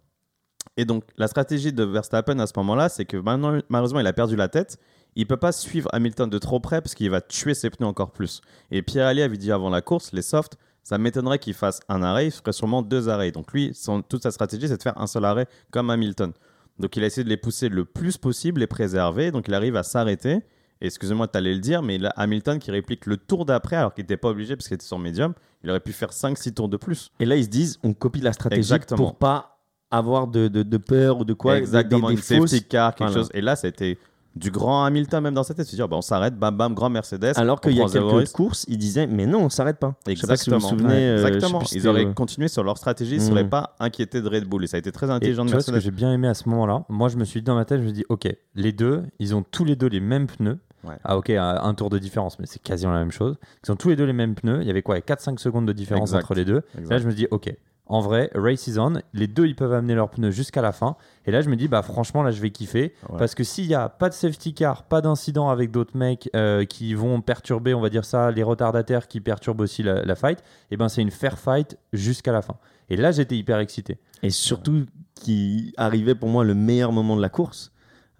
[0.76, 4.12] Et donc la stratégie de Verstappen à ce moment-là, c'est que maintenant, malheureusement il a
[4.12, 4.78] perdu la tête.
[5.16, 8.10] Il peut pas suivre Hamilton de trop près parce qu'il va tuer ses pneus encore
[8.10, 8.40] plus.
[8.70, 12.02] Et Pierre Ali avait dit avant la course, les softs, ça m'étonnerait qu'il fasse un
[12.02, 13.30] arrêt, il ferait sûrement deux arrêts.
[13.30, 16.32] Donc lui, son- toute sa stratégie, c'est de faire un seul arrêt comme Hamilton.
[16.80, 19.30] Donc il a essayé de les pousser le plus possible, les préserver.
[19.30, 20.40] Donc il arrive à s'arrêter.
[20.80, 24.02] Et excusez-moi de le dire, mais là, Hamilton qui réplique le tour d'après, alors qu'il
[24.02, 26.76] n'était pas obligé parce qu'il était sur médium, il aurait pu faire 5-6 tours de
[26.76, 27.10] plus.
[27.20, 28.96] Et là, ils se disent, on copie la stratégie Exactement.
[28.98, 31.54] pour pas avoir de, de- de peur ou de quoi.
[31.54, 33.22] des- Exactement, des, une des fausses- safety car, quelque Voilà.
[33.22, 33.30] chose.
[33.32, 33.96] Et là, ça a été
[34.36, 35.66] du grand Hamilton même dans sa tête.
[35.66, 37.32] Se dire, bah, on s'arrête, bam bam, grand Mercedes.
[37.36, 39.94] Alors qu'il y a quelques courses, ils disaient, mais non, on s'arrête pas.
[40.06, 40.58] Je sais pas si vous Exactement.
[40.58, 40.94] vous souvenez.
[40.94, 41.58] Ouais, euh, je sais Exactement.
[41.60, 43.28] plus si Ils auraient euh, continué sur leur stratégie, ils ne Mm.
[43.28, 44.64] seraient pas inquiétés de Red Bull.
[44.64, 45.84] Et ça a été très Et intelligent tu de vois ce que Mercedes.
[45.92, 47.86] j'ai bien aimé à ce moment-là Moi, je me suis dit dans ma tête, je
[47.86, 50.58] me dis, ok, les deux, ils ont tous les deux les mêmes pneus.
[50.82, 50.96] Ouais.
[51.04, 53.36] Ah, ok, un tour de différence, mais c'est quasiment la même chose.
[53.66, 54.58] Ils ont tous les deux les mêmes pneus.
[54.60, 56.24] Il y avait quoi 4-5 secondes de différence Exact.
[56.24, 56.60] entre les deux.
[56.76, 56.90] Exact.
[56.90, 57.54] Là, je me dis, ok,
[57.86, 58.94] en vrai, race is on.
[59.12, 60.96] Les deux, ils peuvent amener leurs pneus jusqu'à la fin.
[61.26, 62.94] Et là, je me dis, bah franchement, là, je vais kiffer.
[63.08, 63.18] Ouais.
[63.18, 66.64] Parce que s'il n'y a pas de safety car, pas d'incident avec d'autres mecs euh,
[66.64, 70.42] qui vont perturber, on va dire ça, les retardataires qui perturbent aussi la, la fight,
[70.70, 72.56] et ben c'est une fair fight jusqu'à la fin.
[72.88, 73.98] Et là, j'étais hyper excité.
[74.22, 77.72] Et surtout, qui arrivait pour moi le meilleur moment de la course,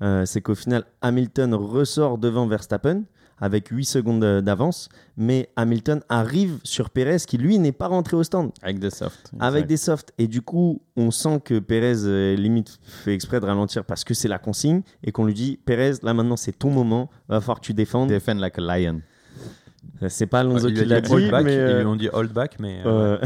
[0.03, 3.05] euh, c'est qu'au final, Hamilton ressort devant Verstappen
[3.41, 8.23] avec 8 secondes d'avance, mais Hamilton arrive sur Perez qui lui n'est pas rentré au
[8.23, 9.31] stand Avec des softs.
[9.41, 10.13] avec des softs.
[10.19, 14.15] Et du coup, on sent que Perez euh, limite fait exprès de ralentir parce que
[14.15, 17.61] c'est la consigne et qu'on lui dit Perez, là maintenant c'est ton moment, va falloir
[17.61, 18.09] que tu défendes.
[18.11, 19.01] Defend like a lion.
[20.03, 21.97] Euh, C'est pas Alonso qui l'a dit hold dit, back, mais ils euh, lui ont
[21.97, 23.19] dit hold back, mais euh,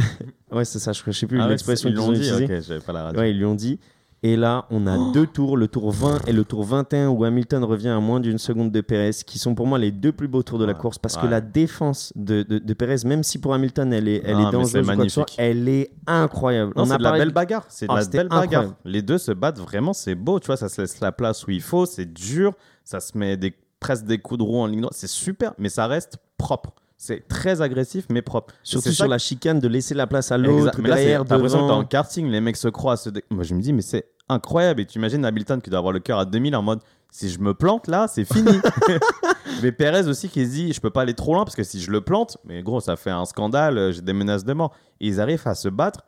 [0.51, 0.93] ouais, c'est ça.
[0.93, 2.45] Je, je sais plus Ah ouais, l'expression ils qu'ils ont dit, utilisée.
[2.57, 3.21] ok, j'avais pas la radio.
[3.21, 3.79] Ouais, ils lui ont dit.
[4.25, 7.63] Et là, on a deux tours, le tour 20 et le tour 21, où Hamilton
[7.63, 10.43] revient à moins d'une seconde de Perez, qui sont pour moi les deux plus beaux
[10.43, 13.39] tours de la Ouais, course, parce que la défense de, de, de Perez, même si
[13.39, 16.73] pour Hamilton elle est, elle Ah, est dangereuse, soit, elle est incroyable.
[16.77, 17.65] Non, on a de la belle bagarre.
[17.69, 18.75] C'est de Ah, la belle bagarre.
[18.85, 21.53] Les deux se battent vraiment, c'est beau, tu vois, ça se laisse la place où
[21.53, 22.55] il faut, c'est dur,
[22.85, 25.69] ça se met des, presque des coups de roue en ligne droite, c'est super, mais
[25.69, 26.73] ça reste propre.
[27.01, 28.53] C'est très agressif, mais propre.
[28.65, 31.59] Surtout sur la chicane, de laisser la place à l'autre, Mais là, derrière, t'as l'impression
[31.59, 31.81] que t'es devant.
[31.81, 32.97] en karting, les mecs se croient.
[32.97, 34.81] Se dé- Moi, je me dis, mais c'est incroyable.
[34.81, 36.81] Et tu imagines Hamilton qui doit avoir le cœur à 2000 en mode,
[37.11, 38.51] si je me plante là, c'est fini.
[39.63, 41.81] mais Perez aussi qui se dit, je peux pas aller trop loin parce que si
[41.81, 44.75] je le plante, mais gros, ça fait un scandale, euh, j'ai des menaces de mort.
[45.01, 46.01] Et ils arrivent à se battre.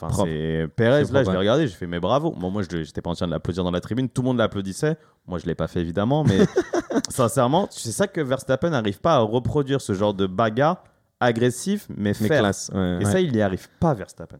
[0.00, 2.30] Enfin, c'est Perez, là, je l'ai regardé, j'ai fait, mais bravo.
[2.32, 4.38] Bon, moi, je j'étais pas en train de l'applaudir dans la tribune, tout le monde
[4.38, 4.96] l'applaudissait.
[5.26, 6.38] Moi, je l'ai pas fait évidemment, mais
[7.08, 10.84] sincèrement, c'est ça que Verstappen n'arrive pas à reproduire ce genre de bagarre
[11.20, 12.40] agressif, mais, Mais faire.
[12.40, 12.70] classe.
[12.74, 12.98] ouais.
[13.00, 14.38] Et ça, il n'y arrive pas, Verstappen.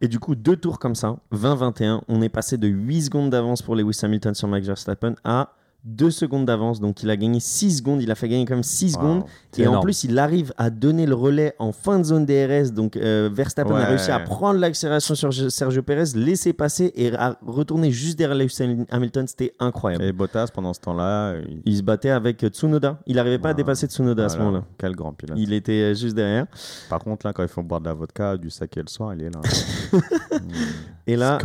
[0.00, 3.62] Et du coup, deux tours comme ça, 20-21, on est passé de 8 secondes d'avance
[3.62, 5.52] pour Lewis Hamilton sur Max Verstappen à
[5.88, 6.80] 2 secondes d'avance.
[6.80, 9.00] Donc il a gagné 6 secondes, il a fait gagner quand même 6 Wow.
[9.00, 9.24] secondes.
[9.56, 12.72] Et en plus, il arrive à donner le relais en fin de zone DRS.
[12.72, 17.36] Donc euh, Verstappen a réussi à prendre l'accélération sur Sergio Perez, laisser passer et à
[17.46, 18.56] retourner juste derrière Lewis
[18.90, 19.26] Hamilton.
[19.26, 20.04] C'était incroyable.
[20.04, 21.62] Et Bottas, pendant ce temps-là, il...
[21.64, 22.98] Il se battait avec Tsunoda.
[23.06, 24.64] Il n'arrivait pas à dépasser Tsunoda à ce moment-là.
[24.78, 25.36] Quel grand pilote.
[25.40, 26.46] Il était euh, juste derrière.
[26.90, 29.22] Par contre, là, quand il faut boire de la vodka, du saké le soir, il
[29.22, 29.40] est là.
[31.08, 31.38] Et là.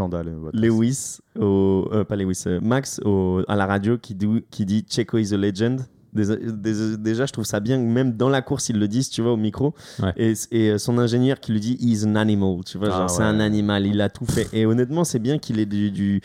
[0.53, 4.85] Lewis, au, euh, pas Lewis, euh, Max au- à la radio qui, dit- qui dit
[4.87, 5.81] Checo is a legend.
[6.15, 9.37] Déjà, je trouve ça bien, même dans la course, ils le disent, tu vois, au
[9.37, 9.73] micro.
[10.01, 10.13] Ouais.
[10.17, 13.09] Et, et, euh, son ingénieur qui lui dit He's an animal, tu vois, Ah genre,
[13.09, 14.47] c'est un animal, il a tout fait.
[14.53, 16.21] Et honnêtement, c'est bien qu'il ait du, du-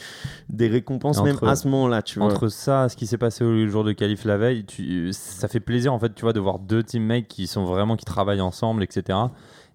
[0.50, 2.28] des récompenses Entre- même à ce moment-là, tu vois.
[2.28, 5.60] Entre ça, ce qui s'est passé au jour de qualif la veille, tu- ça fait
[5.60, 8.82] plaisir en fait, tu vois, de voir deux teammates qui sont vraiment qui travaillent ensemble,
[8.82, 9.18] etc.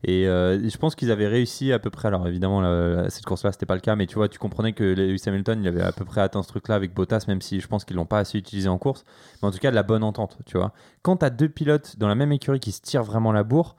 [0.05, 2.09] Et euh, je pense qu'ils avaient réussi à peu près.
[2.09, 2.61] Alors évidemment,
[3.09, 5.67] cette course-là, c'était pas le cas, mais tu vois, tu comprenais que Lewis Hamilton, il
[5.67, 8.05] avait à peu près atteint ce truc-là avec Bottas, même si je pense qu'ils l'ont
[8.05, 9.05] pas assez utilisé en course.
[9.41, 10.73] Mais en tout cas, de la bonne entente, tu vois.
[11.03, 13.75] Quand tu as deux pilotes dans la même écurie qui se tirent vraiment la bourre,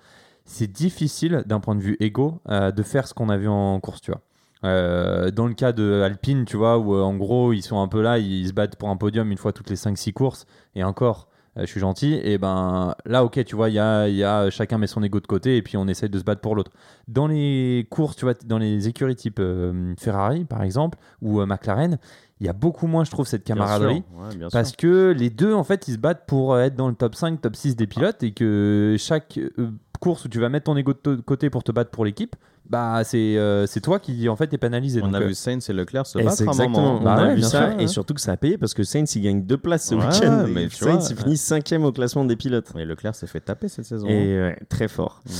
[0.46, 3.78] c'est difficile d'un point de vue égo euh, de faire ce qu'on a vu en
[3.80, 4.20] course, tu vois.
[4.64, 8.00] Euh, dans le cas de Alpine, tu vois, où en gros ils sont un peu
[8.00, 11.28] là, ils se battent pour un podium une fois toutes les 5-6 courses, et encore,
[11.56, 14.78] je suis gentil, et ben là, ok, tu vois, il y a, y a chacun
[14.78, 16.72] met son ego de côté, et puis on essaye de se battre pour l'autre.
[17.08, 21.46] Dans les courses, tu vois, dans les écuries type euh, Ferrari par exemple, ou euh,
[21.46, 21.98] McLaren,
[22.40, 24.02] il y a beaucoup moins, je trouve, cette Bien camaraderie.
[24.10, 24.18] sûr.
[24.28, 24.76] Ouais, bien Parce sûr.
[24.78, 27.54] que les deux, en fait, ils se battent pour être dans le top 5, top
[27.54, 31.16] 6 des pilotes et que chaque euh, course où tu vas mettre ton ego de
[31.16, 32.34] côté pour te battre pour l'équipe,
[32.68, 35.02] Bah, c'est euh, c'est toi qui en fait est pénalisé.
[35.02, 36.98] On donc, a euh, vu Sainz et Leclerc se battre un exactement, moment.
[37.00, 38.82] on Bah a ouais, vu ça, sûr, et surtout que ça a payé parce que
[38.84, 40.46] Sainz il gagne deux places ce Ouais, week-end.
[40.48, 42.72] mais tu vois, il finit cinquième au classement des pilotes.
[42.78, 44.06] Et Leclerc s'est fait taper cette saison.
[44.06, 44.10] hein.
[44.10, 45.20] Et ouais, très fort.
[45.26, 45.30] Mm.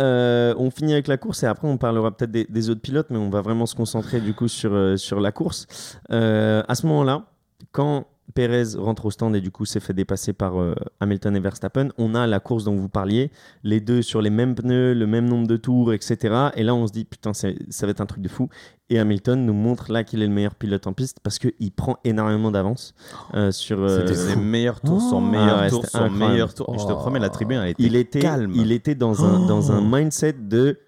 [0.00, 3.08] Euh, on finit avec la course et après on parlera peut-être des, des autres pilotes,
[3.10, 5.66] mais on va vraiment se concentrer du coup sur, euh, sur la course.
[6.12, 7.24] Euh, à ce moment-là,
[7.72, 11.40] quand Perez rentre au stand et du coup s'est fait dépasser par euh, Hamilton et
[11.40, 13.30] Verstappen, on a la course dont vous parliez,
[13.64, 16.48] les deux sur les mêmes pneus, le même nombre de tours, etc.
[16.54, 18.48] Et là on se dit putain c'est- ça va être un truc de fou.
[18.90, 21.96] Et Hamilton nous montre là qu'il est le meilleur pilote en piste parce qu'il prend
[22.04, 22.94] énormément d'avance
[23.34, 23.80] euh, sur.
[23.80, 26.32] euh, C'était ses meilleurs tours, son meilleur Ah ouais, tour, son incroyable.
[26.32, 26.78] meilleur tour.
[26.78, 26.96] Je te Oh.
[26.96, 28.52] promets, la tribune, elle était, il était, calme.
[28.54, 29.96] il était dans un, dans un Oh.
[29.96, 30.78] mindset de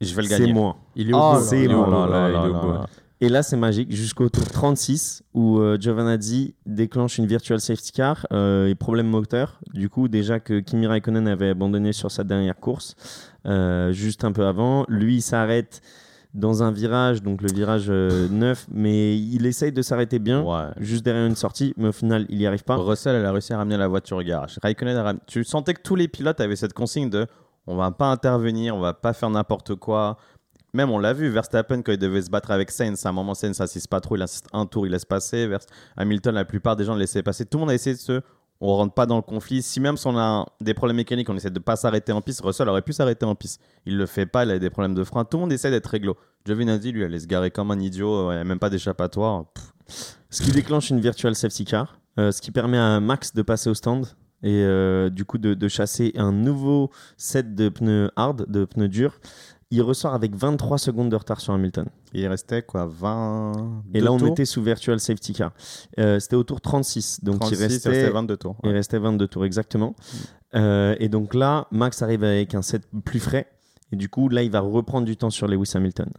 [0.00, 0.52] Je vais le c'est gagner.
[0.52, 0.76] moi.
[0.96, 1.34] il est au Oh bout.
[1.36, 1.70] là c'est il
[3.22, 8.26] Et là, c'est magique jusqu'au tour 36 où euh, Giovanazzi déclenche une virtual safety car
[8.32, 9.58] euh, et problème moteur.
[9.72, 12.94] Du coup, déjà que Kimi Raikkonen avait abandonné sur sa dernière course
[13.46, 15.80] euh, juste un peu avant, lui il s'arrête
[16.34, 20.42] dans un virage, donc le virage euh, 9, mais il essaye de s'arrêter bien.
[20.42, 20.66] Ouais.
[20.76, 22.76] Juste derrière une sortie, mais au final, il n'y arrive pas.
[22.76, 24.58] Russell, elle a réussi à ramener la voiture au garage.
[24.62, 27.26] Raikkonen, ram- tu sentais que tous les pilotes avaient cette consigne de
[27.66, 30.18] on va pas intervenir, on va pas faire n'importe quoi.
[30.76, 33.32] Même on l'a vu, Verstappen, quand il devait se battre avec Sainz, à un moment,
[33.32, 35.46] Sainz assiste pas trop, il insiste un tour, il laisse passer.
[35.46, 35.60] Vers-
[35.96, 37.46] Hamilton, la plupart des gens le laissaient passer.
[37.46, 38.20] Tout le monde a essayé de se.
[38.60, 39.62] On rentre pas dans le conflit.
[39.62, 42.42] Si même si on a des problèmes mécaniques, on essaie de pas s'arrêter en piste,
[42.42, 43.60] Russell aurait pu s'arrêter en piste.
[43.86, 45.24] Il le fait pas, il a des problèmes de frein.
[45.24, 46.16] Tout le monde essaie d'être réglo.
[46.46, 49.44] Giovinazzi, lui, allait se garer comme un idiot, il n'y a même pas d'échappatoire.
[50.30, 53.70] Ce qui déclenche une virtual safety car, euh, ce qui permet à Max de passer
[53.70, 54.06] au stand
[54.42, 58.88] et euh, du coup de, de chasser un nouveau set de pneus hard, de pneus
[58.88, 59.20] durs.
[59.72, 61.86] Il ressort avec 23 secondes de retard sur Hamilton.
[62.12, 63.82] Il restait quoi 20.
[63.94, 65.52] Et là, on tours était sous virtual safety car.
[65.98, 68.56] Euh, C'était au tour 36, donc 36, il restait, restait 22 tours.
[68.62, 69.96] il restait 22 tours exactement.
[70.54, 73.48] Euh, et donc là, Max arrive avec un set plus frais.
[73.92, 76.10] Et du coup, là, il va reprendre du temps sur Lewis Hamilton.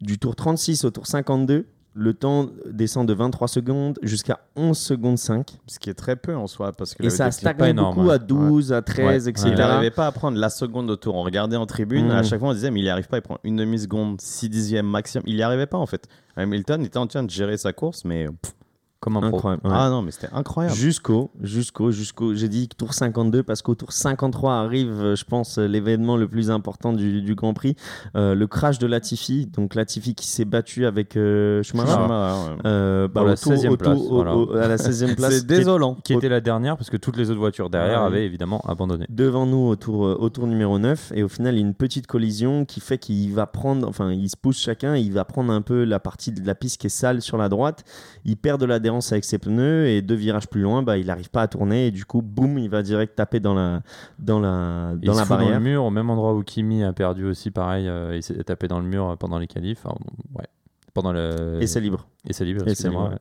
[0.00, 5.18] Du tour 36 au tour 52, le temps descend de 23 secondes jusqu'à 11 secondes
[5.18, 5.58] 5.
[5.66, 6.72] Ce qui est très peu en soi.
[6.72, 7.28] Parce que Et ça
[7.68, 9.30] énorme, beaucoup à 12, à 13, Ouais.
[9.30, 9.48] etc.
[9.52, 11.14] Il n'arrivait pas à prendre la seconde au tour.
[11.16, 12.12] On regardait en tribune, Mm.
[12.12, 14.48] à chaque fois on disait, mais il n'y arrive pas, il prend une demi-seconde, 6
[14.48, 15.24] dixièmes maximum.
[15.26, 16.06] Il n'y arrivait pas en fait.
[16.36, 18.26] Hamilton était en train de gérer sa course, mais.
[18.26, 18.54] pff,
[19.02, 19.36] Comme un pro.
[19.36, 19.62] Incroyable.
[19.66, 19.72] ouais.
[19.74, 20.76] Ah non, mais c'était incroyable.
[20.76, 22.34] Jusqu'au, jusqu'au, jusqu'au.
[22.34, 26.28] J'ai dit tour 52 parce qu'au tour 53 arrive, euh, je pense, euh, l'événement le
[26.28, 27.74] plus important du, du Grand Prix,
[28.16, 29.46] euh, le crash de Latifi.
[29.46, 31.90] Donc Latifi qui s'est battu avec euh, Schumacher.
[31.92, 32.56] Schumacher, ouais.
[32.66, 34.36] Euh, bah, Pour la au tour- 16e au tour- place, au- voilà.
[34.36, 35.32] au- à la 16e place.
[35.34, 35.96] C'est désolant.
[36.04, 38.06] Qui était la dernière parce que toutes les autres voitures derrière Ouais.
[38.06, 39.06] avaient évidemment abandonné.
[39.08, 41.74] devant nous au tour, au tour numéro 9 et au final il y a une
[41.74, 45.52] petite collision qui fait qu'il va prendre enfin il se pousse chacun il va prendre
[45.52, 47.84] un peu la partie de la piste qui est sale sur la droite
[48.24, 48.66] il perd de
[49.00, 51.90] avec ses pneus et deux virages plus loin bah, il n'arrive pas à tourner et
[51.90, 53.82] du coup boum il va direct taper dans la,
[54.18, 56.42] dans la, Il dans se la fout dans barrière le mur, au même endroit où
[56.42, 59.80] Kimi a perdu aussi, pareil, euh, il s'est tapé dans le mur pendant les qualifs.
[59.84, 59.96] Enfin,
[60.34, 60.46] ouais.
[60.94, 61.58] Pendant le...
[61.60, 63.16] et c'est libre Et c'est libre, Et libre, ouais.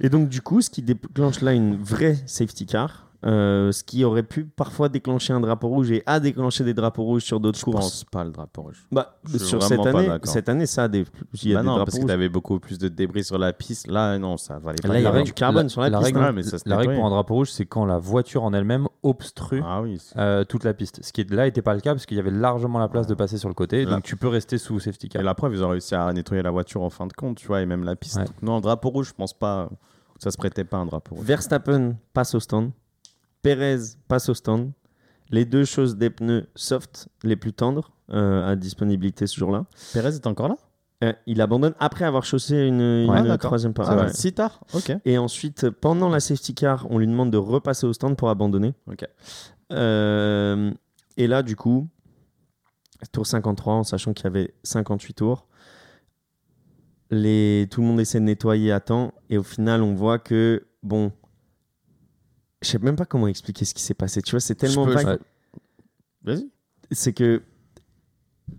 [0.00, 4.04] et donc du coup ce qui déclenche là une vraie safety car euh, ce qui
[4.04, 7.58] aurait pu parfois déclencher un drapeau rouge et a déclenché des drapeaux rouges sur d'autres
[7.58, 8.84] Je courses pense pas le drapeau rouge.
[8.90, 11.04] bah, Je sur cette année, cette année, ça a des,
[11.42, 12.06] y a Bah des non, drapeaux parce que rouges.
[12.08, 13.86] t'avais beaucoup plus de débris sur la piste.
[13.86, 14.88] Là, non, ça valait pas.
[14.88, 16.26] Là, il y avait du carbone sur la piste, règle, hein.
[16.26, 18.52] Ouais, mais ça se la règle pour un drapeau rouge, c'est quand la voiture en
[18.52, 20.00] elle-même obstrue Ah oui.
[20.16, 21.00] euh, toute la piste.
[21.04, 23.14] Ce qui là n'était pas le cas parce qu'il y avait largement la place de
[23.14, 23.92] passer sur le côté, Là.
[23.92, 25.22] donc tu peux rester sous safety Et car.
[25.22, 27.60] la preuve, ils ont réussi à nettoyer la voiture en fin de compte, tu vois,
[27.62, 28.16] et même la piste.
[28.16, 28.24] Ouais.
[28.42, 29.68] Non, le drapeau rouge, je pense pas.
[30.18, 31.24] Ça se prêtait pas un drapeau rouge.
[31.24, 32.70] Verstappen passe au stand,
[33.42, 33.78] Perez
[34.08, 34.72] passe au stand.
[35.30, 39.66] Les deux choses des pneus soft les plus tendres euh, à disponibilité ce jour-là.
[39.92, 40.56] Perez est encore là?
[41.02, 43.48] Euh, il abandonne après avoir chaussé une, une Ouais, d'accord.
[43.50, 43.90] troisième part.
[43.90, 44.02] Ah ouais.
[44.04, 44.12] Ouais.
[44.12, 44.92] Si tard Ok.
[45.04, 48.74] Et ensuite, pendant la safety car, on lui demande de repasser au stand pour abandonner.
[48.86, 49.04] Ok.
[49.72, 50.70] Euh,
[51.16, 51.88] et là, du coup,
[53.10, 55.46] tour 53, en sachant qu'il y avait 58 tours,
[57.10, 57.66] les...
[57.70, 59.12] tout le monde essaie de nettoyer à temps.
[59.28, 61.10] Et au final, on voit que, bon,
[62.62, 64.22] je sais même pas comment expliquer ce qui s'est passé.
[64.22, 65.18] Tu vois, c'est tellement peux- vague.
[66.22, 66.48] Vas-y.
[66.90, 67.42] C'est que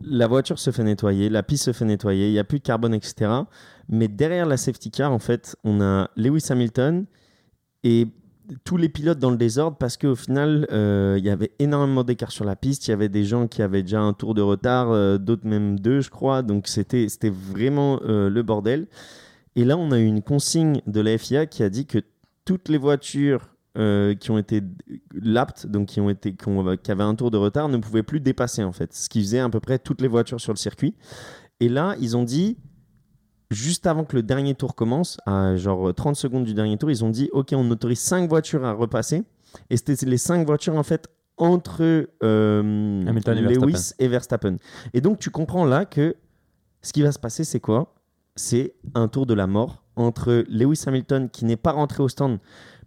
[0.01, 2.63] la voiture se fait nettoyer, la piste se fait nettoyer, il n'y a plus de
[2.63, 3.31] carbone, etc.
[3.89, 7.05] Mais derrière la safety car, en fait, on a Lewis Hamilton
[7.83, 8.07] et
[8.65, 12.31] tous les pilotes dans le désordre parce qu'au final, euh, il y avait énormément d'écart
[12.31, 12.87] sur la piste.
[12.87, 15.79] Il y avait des gens qui avaient déjà un tour de retard, euh, d'autres même
[15.79, 16.41] deux, je crois.
[16.41, 18.87] Donc c'était c'était vraiment euh, le bordel.
[19.55, 21.99] Et là, on a eu une consigne de la FIA qui a dit que
[22.43, 24.62] toutes les voitures euh, qui ont été
[25.13, 28.03] lapped, donc qui, ont été, qui, ont- qui avaient un tour de retard, ne pouvaient
[28.03, 28.93] plus dépasser en fait.
[28.93, 30.95] Ce qui faisait à peu près toutes les voitures sur le circuit.
[31.59, 32.57] Et là, ils ont dit,
[33.51, 37.03] juste avant que le dernier tour commence, à genre 30 secondes du dernier tour, ils
[37.03, 39.23] ont dit Ok, on autorise 5 voitures à repasser.
[39.69, 41.07] Et c'était les 5 voitures en fait
[41.38, 44.57] entre euh, Hamilton et Lewis et Verstappen.
[44.93, 46.15] Et donc tu comprends là que
[46.81, 47.95] ce qui va se passer, c'est quoi?
[48.36, 52.39] C'est un tour de la mort entre Lewis Hamilton qui n'est pas rentré au stand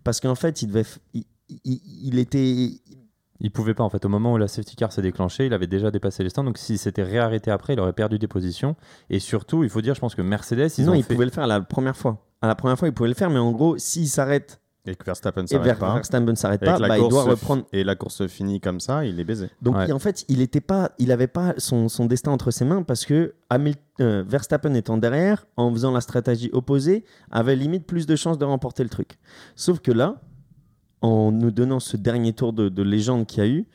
[0.07, 1.25] parce qu'en fait il devait, il,
[1.65, 2.71] il- il était,
[3.41, 4.03] Il pouvait pas en fait.
[4.07, 6.45] Au moment où la safety car s'est déclenchée, il avait déjà dépassé les stands.
[6.45, 8.77] Donc s'il s'était réarrêté après, il aurait perdu des positions.
[9.11, 11.13] Et surtout, il faut dire, je pense que Mercedes, ils non, ont il fait.
[11.15, 12.27] pouvait le faire la première fois.
[12.41, 15.05] À la première fois, il pouvait le faire, mais en gros, s'il s'arrête Et que
[15.05, 15.95] Verstappen et s'arrête Ver- pas.
[15.95, 17.65] Verstappen ne s'arrête pas, la bah, il course doit reprendre.
[17.73, 19.51] Et la course se finit comme ça, il est baisé.
[19.61, 19.91] Donc Ouais.
[19.91, 23.05] en fait, il était pas, il avait pas son, son destin entre ses mains parce
[23.05, 28.15] que Hamil- euh, Verstappen étant derrière, en faisant la stratégie opposée, avait limite plus de
[28.17, 29.19] chances de remporter le truc.
[29.57, 30.21] Sauf que là,
[31.03, 33.67] en nous donnant ce dernier tour de, de légende qu'il y a eu,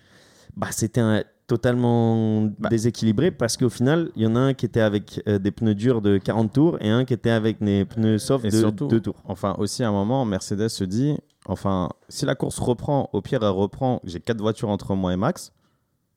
[0.56, 1.24] bah, c'était un-
[1.56, 2.70] totalement Bah.
[2.70, 5.76] déséquilibré parce qu'au final, il y en a un qui était avec euh, des pneus
[5.76, 8.88] durs de 40 tours et un qui était avec des pneus soft Et de surtout,
[8.88, 9.22] 2 tours.
[9.26, 13.40] Enfin, aussi à un moment, Mercedes se dit enfin, si la course reprend, au pire,
[13.44, 14.00] elle reprend.
[14.06, 15.52] J'ai quatre voitures entre moi et Max.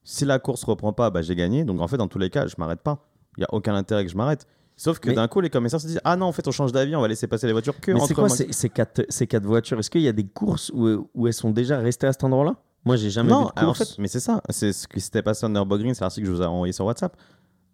[0.04, 1.64] Si la course reprend pas, bah, j'ai gagné.
[1.64, 2.98] Donc en fait, dans tous les cas, je m'arrête pas.
[3.36, 4.46] Il y a aucun intérêt que je m'arrête.
[4.76, 6.72] Sauf que Mais- d'un coup, les commissaires se disent Ah non, en fait, on change
[6.72, 8.68] d'avis, on va laisser passer les voitures que Mais entre c'est quoi moi- ces, ces
[8.68, 9.78] quatre, ces quatre voitures?
[9.78, 12.56] Est-ce qu'il y a des courses où, où elles sont déjà restées à cet endroit-là?
[12.84, 13.80] Moi, j'ai jamais vu Non, de course.
[13.80, 14.42] en fait, mais c'est ça.
[14.50, 16.84] C'est ce qui s'était passé en Nürburgring, c'est l'article que je vous ai envoyé sur
[16.84, 17.16] WhatsApp.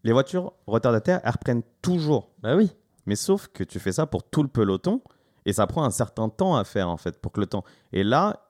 [0.05, 2.31] Les voitures retardataires, elles reprennent toujours.
[2.42, 2.70] Bah oui.
[3.07, 5.03] Mais sauf que tu fais ça pour tout le peloton
[5.46, 7.64] et ça prend un certain temps à faire en fait pour que le temps.
[7.92, 8.40] Et là,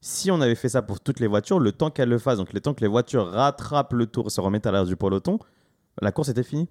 [0.00, 2.52] si on avait fait ça pour toutes les voitures, le temps qu'elles le fassent, donc
[2.52, 5.38] le temps que les voitures rattrapent le tour et se remettent à l'air du peloton,
[6.02, 6.68] la course était finie.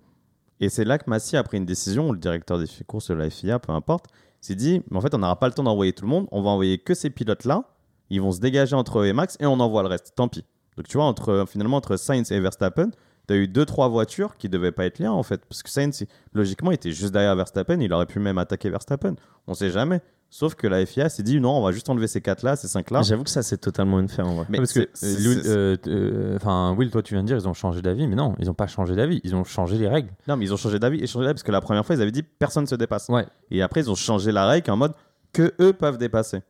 [0.60, 3.14] Et c'est là que Massi a pris une décision, ou le directeur des courses de
[3.14, 4.08] la FIA, peu importe,
[4.42, 6.42] s'est dit, mais en fait, on n'aura pas le temps d'envoyer tout le monde, on
[6.42, 7.64] va envoyer que ces pilotes-là,
[8.10, 10.46] ils vont se dégager entre eux et Max et on envoie le reste, tant pis.
[10.78, 12.90] Donc tu vois, entre, finalement, entre Sainz et Verstappen,
[13.28, 15.46] tu as eu deux trois voitures qui devaient pas être liées en fait.
[15.46, 19.16] Parce que Sainz, logiquement, était juste derrière Verstappen, il aurait pu même attaquer Verstappen.
[19.48, 20.02] On sait jamais.
[20.32, 23.02] Sauf que la FIA s'est dit non, on va juste enlever ces quatre-là, ces cinq-là.
[23.02, 24.46] J'avoue que ça, c'est totalement une fait en vrai.
[24.50, 27.56] Mais parce que, euh, euh, euh, enfin, Will, toi, tu viens de dire, ils ont
[27.56, 30.12] changé d'avis, mais non, ils n'ont pas changé d'avis, ils ont changé les règles.
[30.28, 32.02] Non, mais ils ont changé d'avis et changé d'avis parce que la première fois, ils
[32.02, 33.10] avaient dit personne se dépasse.
[33.10, 33.26] Ouais.
[33.50, 34.94] Et après, ils ont changé la règle en mode
[35.34, 36.42] que eux peuvent dépasser.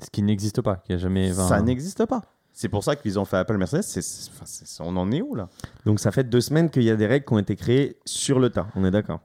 [0.00, 1.30] Ce qui n'existe pas, qui a jamais.
[1.32, 2.22] enfin, Ça n'existe pas.
[2.52, 3.82] C'est pour ça qu'ils ont fait appel Mercedes.
[3.82, 5.48] C'est- c'est- enfin, c'est- on en est où là?
[5.86, 8.38] Donc ça fait deux semaines qu'il y a des règles qui ont été créées sur
[8.38, 8.66] le tas.
[8.74, 9.20] On est d'accord?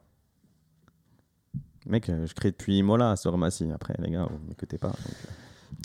[1.85, 3.69] Mec, euh, je crée depuis Imola sur Massy.
[3.71, 4.89] Après, les gars, vous m'écoutez pas.
[4.89, 5.31] donc, euh.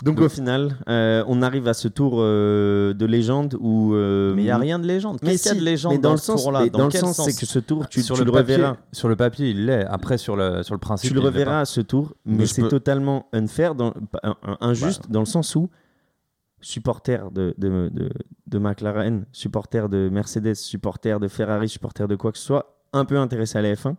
[0.04, 3.94] Donc au final, euh, on arrive à ce tour euh, de légende où.
[3.94, 5.18] euh, Mais il n'y a rien de légende.
[5.22, 6.78] Mais Qu'est-ce qu'il y a de légende mais dans, dans le ce sens, tour-là Dans,
[6.78, 8.56] dans le quel sens, sens c'est que ce tour, tu, sur, tu le le papier,
[8.56, 8.76] reverras.
[8.90, 9.84] sur le papier, il l'est.
[9.84, 12.68] Après, sur le, sur le principe, Tu le reverras à ce tour, mais, c'est peux-
[12.68, 13.92] totalement unfair, dans,
[14.24, 15.68] un- injuste dans le sens où
[16.60, 18.08] supporter de, de, de,
[18.46, 23.04] de McLaren, supporter de Mercedes, supporter de Ferrari, supporter de quoi que ce soit, un
[23.04, 23.94] peu intéressé à la F1,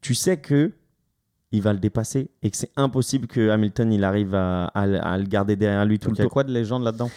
[0.00, 0.72] tu sais que
[1.54, 5.18] il va le dépasser et que c'est impossible que Hamilton il arrive à, à- à
[5.18, 7.10] le garder derrière lui tout Donc, il le y a quoi de légende là-dedans?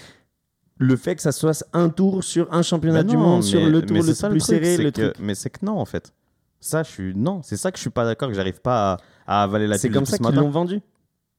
[0.79, 3.97] Le fait que ça soit un tour sur un championnat du monde, sur le tour
[3.97, 5.15] le ça plus truc, serré, le que- truc.
[5.19, 6.13] Mais c'est que non, en fait.
[6.59, 7.15] Ça, je suis.
[7.15, 8.93] Non, c'est ça que je suis pas d'accord, que j'arrive pas
[9.25, 10.81] à, à avaler la C'est comme ça qu'ils l'ont vendu.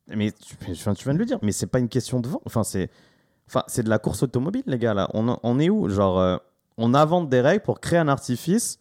[0.09, 0.73] Mais tu, tu
[1.05, 2.41] viens- de le dire, mais c'est pas une question de vent.
[2.47, 2.91] Enfin, c'est
[3.49, 5.09] enfin, c'est de la course automobile, les gars, là.
[5.15, 5.89] On est où?
[5.89, 6.37] Genre, euh,
[6.77, 8.79] on invente des règles pour créer un artifice.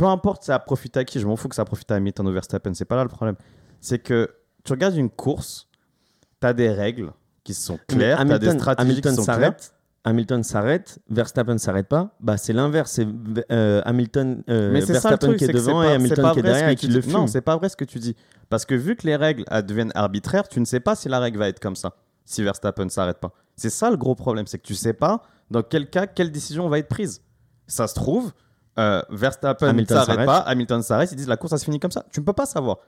[0.00, 2.32] Peu importe ça profite à qui, je m'en fous que ça profite à Hamilton ou
[2.32, 3.36] Verstappen, c'est pas là le problème.
[3.82, 4.30] C'est que
[4.64, 5.68] tu regardes une course,
[6.40, 7.12] tu as des règles
[7.44, 9.54] qui sont claires, tu as des Hamilton, stratégies Hamilton qui sont claires.
[10.04, 12.16] Hamilton s'arrête, Verstappen s'arrête pas.
[12.18, 13.06] Bah c'est l'inverse, c'est
[13.52, 15.92] euh, Hamilton, euh, Mais c'est ça le Verstappen truc, qui est c'est devant pas- et
[15.96, 17.08] Hamilton pas qui est derrière et qui le dis.
[17.10, 17.28] Non, fume.
[17.28, 18.16] c'est pas vrai ce que tu dis.
[18.48, 21.38] Parce que vu que les règles deviennent arbitraires, tu ne sais pas si la règle
[21.38, 21.92] va être comme ça,
[22.24, 23.32] si Verstappen s'arrête pas.
[23.54, 26.70] C'est ça le gros problème, c'est que tu sais pas dans quel cas, quelle décision
[26.70, 27.20] va être prise.
[27.66, 28.32] Ça se trouve,
[28.80, 31.78] euh, Verstappen ne Hamilton s'arrête pas, Hamilton s'arrête, ils disent la course, ça se finit
[31.78, 32.04] comme ça.
[32.12, 32.78] Tu ne peux pas savoir.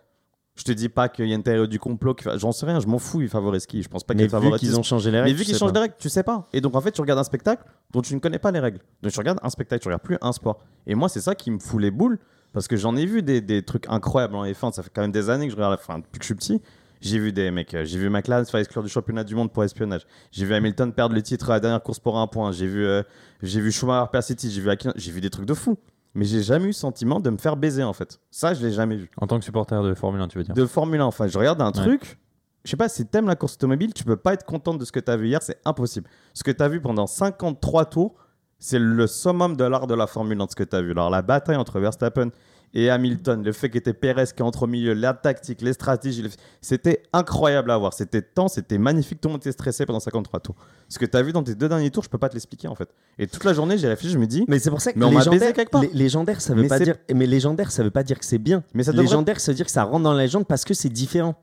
[0.55, 2.79] Je te dis pas qu'il y a une théorie du complot, qui j'en sais rien,
[2.79, 3.83] je m'en fous, ils favorisent qui.
[3.83, 5.57] Je pense pas Mais qu'ils vu favorisent qu'ils ont changé les règles, mais vu qu'ils
[5.57, 6.47] changent des règles, tu sais pas.
[6.53, 8.81] Et donc en fait, tu regardes un spectacle dont tu ne connais pas les règles.
[9.03, 10.61] Donc tu regardes un spectacle, tu regardes plus un sport.
[10.87, 12.19] Et moi, c'est ça qui me fout les boules
[12.53, 14.73] parce que j'en ai vu des, des trucs incroyables en F1.
[14.73, 16.61] Ça fait quand même des années que je regarde, enfin depuis que je suis petit.
[17.03, 19.53] J'ai vu des mecs, euh, j'ai vu McLaren se faire exclure du championnat du monde
[19.53, 20.07] pour espionnage.
[20.31, 22.53] J'ai vu Hamilton perdre le titre à la dernière course pour un point.
[22.53, 23.03] J'ai vu, euh,
[23.43, 24.55] j'ai vu Schumacher perdre ses titres.
[24.55, 25.77] J'ai vu, j'ai vu des trucs de fou.
[26.15, 28.21] Mais j'ai jamais eu le sentiment de me faire baiser en fait.
[28.31, 30.55] Ça, je l'ai jamais vu En tant que supporter de Formule 1, tu veux dire
[30.55, 31.05] de Formule 1.
[31.07, 32.19] Enfin, je regarde un truc.
[32.65, 34.93] Je sais pas, si t'aimes la course automobile, tu peux pas être contente de ce
[34.93, 36.09] que t'as vu hier, c'est impossible.
[36.33, 38.15] Ce que t'as vu pendant 53 tours,
[38.61, 40.93] c'est le summum de l'art de la Formule 1 de ce que t'as vu.
[40.93, 42.31] Alors, la bataille entre Verstappen
[42.75, 46.25] et Hamilton, le fait qu'était Perez qui est entre au milieu, la tactique, les stratégies,
[46.61, 47.93] c'était incroyable à voir.
[47.93, 49.21] C'était temps, c'était magnifique.
[49.21, 50.55] Tout le monde était stressé pendant 53 tours.
[50.89, 52.75] Ce que t'as vu dans tes deux derniers tours, je peux pas te l'expliquer en
[52.75, 52.89] fait.
[53.19, 55.05] Et toute la journée, j'ai réfléchi, je me dis, Mais c'est pour ça que Mais
[55.05, 55.83] on m'a baisé légendaire, quelque part.
[55.93, 56.97] légendaire, ça veut Mais pas dire.
[57.15, 58.63] Mais légendaire, ça veut pas dire que c'est bien.
[58.75, 60.75] mais ça devrait Légendaire, ça veut dire que ça rentre dans la légende parce que
[60.75, 61.35] c'est différent.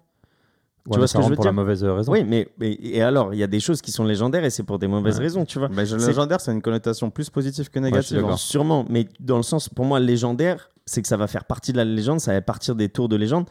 [0.88, 2.12] Ouais, vois mais ce que je veux pour dire la mauvaise raison.
[2.12, 4.64] Oui, mais, mais- et alors, il y a des choses qui sont légendaires et c'est
[4.64, 5.24] pour des mauvaises Ouais.
[5.24, 5.70] raisons, tu vois.
[5.86, 8.26] C'est- légendaire, c'est une connotation plus positive que négative.
[8.26, 8.38] hein.
[8.38, 11.78] Sûrement, mais dans le sens, pour moi, légendaire, c'est que ça va faire partie de
[11.78, 13.46] la légende, ça va partir des tours de légende.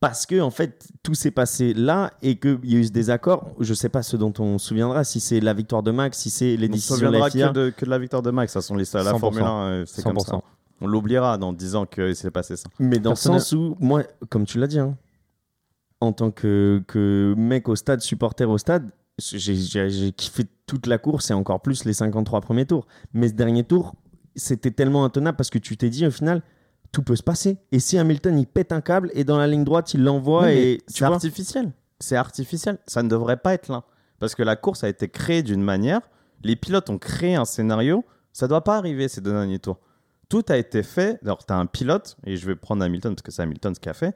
[0.00, 3.50] Parce que, en fait, tout s'est passé là et qu'il y a eu ce désaccord.
[3.58, 6.30] Je sais pas ce dont on se souviendra, si c'est la victoire de Max, si
[6.30, 7.48] c'est les On se décisions de la souviendra FIA.
[7.48, 8.52] que de, que de la victoire de Max.
[8.52, 9.18] Ça sont les la 100%.
[9.18, 10.32] Formule 1, euh, c'est comme ça.
[10.36, 10.42] 100%.
[10.80, 12.68] On l'oubliera dans 10 ans qu'il s'est passé ça.
[12.78, 14.96] Mais dans le sens où, moi, comme tu l'as dit, hein,
[16.00, 21.32] en tant que, que mec au stade, supporter au stade, j'ai kiffé toute la course
[21.32, 22.86] et encore plus les 53 premiers tours.
[23.12, 23.96] Mais ce dernier tour,
[24.36, 26.42] c'était tellement intenable parce que tu t'es dit au final,
[26.92, 27.58] tout peut se passer.
[27.72, 30.52] Et si Hamilton il pète un câble et dans la ligne droite il l'envoie Oui,
[30.52, 31.72] et c'est artificiel.
[32.00, 32.78] C'est artificiel.
[32.86, 33.84] Ça ne devrait pas être là.
[34.18, 36.00] Parce que la course a été créée d'une manière.
[36.42, 38.04] Les pilotes ont créé un scénario.
[38.32, 39.78] Ça ne doit pas arriver ces deux derniers tours.
[40.28, 41.18] Tout a été fait.
[41.22, 43.80] Alors, tu as un pilote, et je vais prendre Hamilton parce que c'est Hamilton ce
[43.80, 44.14] qu'il a fait.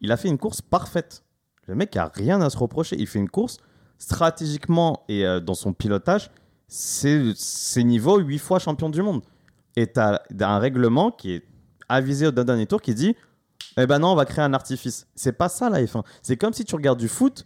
[0.00, 1.24] Il a fait une course parfaite.
[1.68, 2.96] Le mec a rien à se reprocher.
[2.98, 3.58] Il fait une course
[3.98, 6.30] stratégiquement et euh, dans son pilotage.
[6.66, 9.22] C'est c'est niveau 8 fois champion du monde.
[9.76, 11.44] Et tu as un règlement qui est
[11.92, 13.14] avisé au dernier tour qui dit
[13.76, 15.06] eh ben non, on va créer un artifice.
[15.14, 16.02] C'est pas ça la F1.
[16.22, 17.44] C'est comme si tu regardes du foot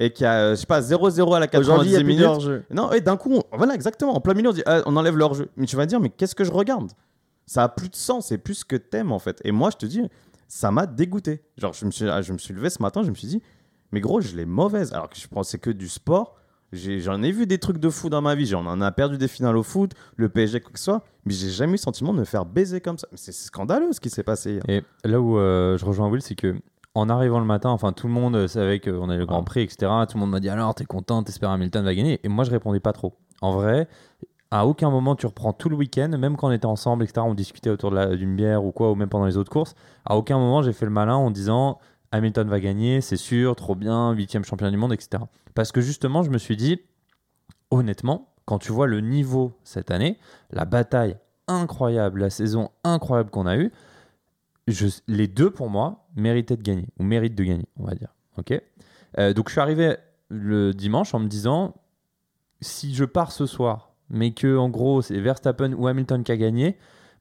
[0.00, 1.96] et qu'il y a, euh, je sais pas, 0-0 à la aujourd'hui il y 90
[1.96, 2.24] a plus de minutes.
[2.70, 4.14] Non, et d'un coup, on- voilà, exactement.
[4.16, 5.48] En plein milieu, on dit, ah, on enlève leur jeu.
[5.56, 6.90] Mais tu vas dire, mais qu'est-ce que je regarde?
[7.46, 9.40] Ça a plus de sens, c'est plus ce que t'aimes en fait.
[9.44, 10.02] Et moi, je te dis,
[10.46, 11.42] ça m'a dégoûté.
[11.56, 13.42] Genre, je me suis, ah, je me suis levé ce matin, je me suis dit,
[13.92, 14.92] mais gros, je l'ai mauvaise.
[14.92, 16.36] Alors que je pensais que du sport.
[16.72, 18.46] J'en ai, vu des trucs de fou dans ma vie.
[18.46, 21.04] J'en en a perdu des finales au foot, le PSG, quoi que ce soit.
[21.24, 23.08] Mais j'ai jamais eu le sentiment de me faire baiser comme ça.
[23.14, 24.62] C'est scandaleux ce qui s'est passé hier.
[24.68, 26.56] Et là où euh, je rejoins Will, c'est que
[26.94, 29.44] en arrivant le matin, enfin tout le monde euh, savait qu'on avait le Grand.
[29.44, 29.90] Prix, etc.
[30.08, 32.20] Tout le monde m'a dit alors t'es content, t'espères Hamilton va gagner.
[32.24, 33.14] Et moi je répondais pas trop.
[33.40, 33.88] En vrai,
[34.50, 37.22] à aucun moment tu reprends tout le week-end, même quand on était ensemble, etc.
[37.24, 39.74] On discutait autour d'une bière ou quoi, ou même pendant les autres courses.
[40.04, 41.78] À aucun moment j'ai fait le malin en disant
[42.12, 45.24] Hamilton va gagner, c'est sûr, trop bien, huitième champion du monde, etc.
[45.54, 46.80] Parce que justement, je me suis dit,
[47.70, 50.18] honnêtement, quand tu vois le niveau cette année,
[50.50, 51.16] la bataille
[51.48, 53.72] incroyable, la saison incroyable qu'on a eue,
[55.06, 58.14] les deux pour moi méritaient de gagner, ou méritent de gagner, on va dire.
[58.36, 58.60] Ok?
[59.18, 59.96] Euh, donc je suis arrivé
[60.28, 61.74] le dimanche en me disant,
[62.60, 66.36] si je pars ce soir, mais que en gros c'est Verstappen ou Hamilton qui a
[66.36, 66.76] gagné,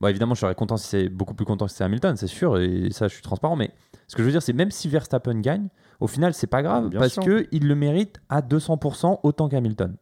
[0.05, 2.89] évidemment je serais content si c'est beaucoup plus content si c'est Hamilton, c'est sûr, et
[2.91, 3.71] ça je suis transparent, mais
[4.07, 5.67] ce que je veux dire c'est même si Verstappen gagne,
[5.99, 7.23] au final c'est pas grave, Bien parce sûr.
[7.23, 9.95] que il le mérite à 200% autant qu'Hamilton.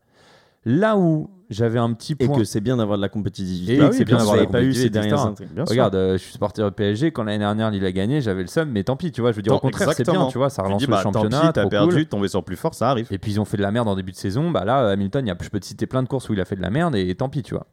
[0.68, 2.38] Là où j'avais un petit Et point...
[2.40, 3.76] que c'est bien d'avoir de la compétitivité.
[3.76, 5.46] Et que que c'est bien d'avoir pas la eu ces compétitivité.
[5.54, 5.64] Bien.
[5.64, 7.12] Regarde, euh, je suis supporter au PSG.
[7.12, 9.32] Quand l'année dernière, il a gagné, j'avais le seum, mais tant pis, tu vois.
[9.32, 11.02] Je veux dire, Tant- au contraire, c'est bien, tu vois, ça relance dis, le bah,
[11.04, 11.42] tant championnat.
[11.42, 12.06] pis, t'as perdu, cool.
[12.08, 13.08] tomber sur plus fort, ça arrive.
[13.12, 14.50] Et puis ils ont fait de la merde en début de saison.
[14.50, 16.42] Bah là, Hamilton, il y a, je peux te citer plein de courses où il
[16.42, 17.68] a fait de la merde et, tant pis, tu vois.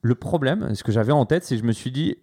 [0.00, 2.16] Le problème, ce que j'avais en tête, c'est que je me suis dit,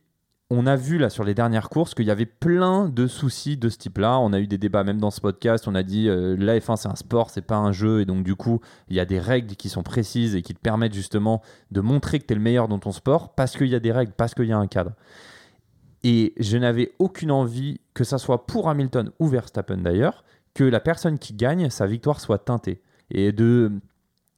[0.51, 3.69] on a vu là sur les dernières courses qu'il y avait plein de soucis de
[3.69, 4.19] ce type-là.
[4.19, 5.67] On a eu des débats même dans ce podcast.
[5.67, 8.23] On a dit euh, la F1 c'est un sport, c'est pas un jeu, et donc
[8.23, 8.59] du coup
[8.89, 12.19] il y a des règles qui sont précises et qui te permettent justement de montrer
[12.19, 14.33] que tu es le meilleur dans ton sport parce qu'il y a des règles, parce
[14.33, 14.93] qu'il y a un cadre.
[16.03, 20.23] Et je n'avais aucune envie que ça soit pour Hamilton ou Verstappen d'ailleurs
[20.55, 22.81] que la personne qui gagne sa victoire soit teintée
[23.12, 23.71] et de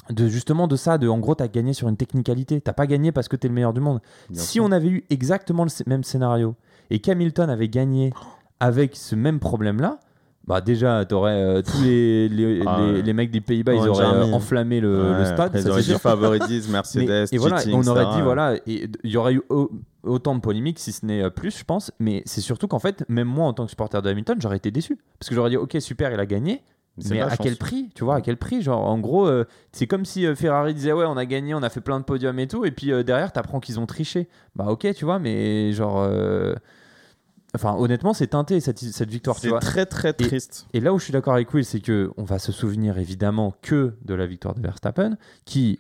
[0.10, 2.88] de justement de ça de en gros tu as gagné sur une technicalité t'as pas
[2.88, 4.64] gagné parce que tu es le meilleur du monde Bien si sûr.
[4.66, 6.56] on avait eu exactement le même scénario
[6.90, 8.12] et qu'Hamilton avait gagné
[8.60, 10.00] avec ce même problème-là,
[10.46, 13.02] bah déjà, t'aurais tous les, les, Ah les- ouais.
[13.04, 14.30] les mecs des Pays-Bas, ils auraient jamais.
[14.32, 15.40] euh, enflammé le, le Ouais, stade.
[15.48, 16.02] après, ça, Ils auraient c'est dit sûr.
[16.02, 18.16] favorisme, Mais- Mercedes, et voilà, cheating, on aurait etc.
[18.18, 19.72] dit voilà, il y aurait eu au-
[20.04, 21.92] autant de polémiques si ce n'est euh, plus, je pense.
[22.00, 24.70] Mais c'est surtout qu'en fait, même moi en tant que supporter de Hamilton, j'aurais été
[24.72, 26.62] déçu parce que j'aurais dit ok super, il a gagné,
[27.10, 27.38] mais à chance.
[27.42, 30.36] quel prix Tu vois, à quel prix Genre, en gros, euh, c'est comme si euh,
[30.36, 32.72] Ferrari disait Ouais, on a gagné, on a fait plein de podiums et tout, et
[32.72, 34.30] puis euh, derrière, t'apprends qu'ils ont triché.
[34.56, 36.08] Bah, ok, tu vois, mais genre.
[37.54, 40.68] Enfin, honnêtement, c'est teinté cette, cette victoire, C'est très très triste.
[40.74, 43.54] Et là où je suis d'accord avec Will, c'est que on va se souvenir évidemment
[43.62, 45.80] que de la victoire de Verstappen, qui,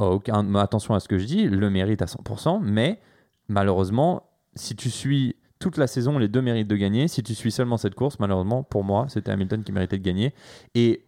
[0.00, 3.00] oh, aucun, attention à ce que je dis, le mérite à 100%, mais
[3.46, 4.24] malheureusement,
[4.56, 7.08] si tu suis toute la saison, les deux méritent de gagner.
[7.08, 10.34] Si tu suis seulement cette course, malheureusement, pour moi, c'était Hamilton qui méritait de gagner.
[10.74, 11.04] Et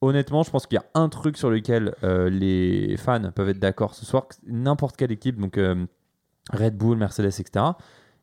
[0.00, 3.58] honnêtement, je pense qu'il y a un truc sur lequel euh, les fans peuvent être
[3.58, 5.86] d'accord ce soir, n'importe quelle équipe, donc euh,
[6.52, 7.66] Red Bull, Mercedes, etc.,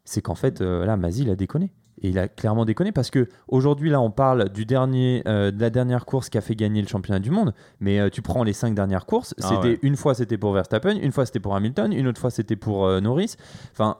[0.03, 1.73] c'est qu'en fait, euh, là, Mazzi, il a déconné.
[2.01, 5.59] Et il a clairement déconné parce que aujourd'hui, là, on parle du dernier, euh, de
[5.59, 7.53] la dernière course qui a fait gagner le championnat du monde.
[7.79, 9.79] Mais euh, tu prends les cinq dernières courses, Ah c'était ouais.
[9.81, 12.85] une fois c'était pour Verstappen, une fois c'était pour Hamilton, une autre fois c'était pour
[12.85, 13.35] euh, Norris.
[13.71, 13.97] Enfin,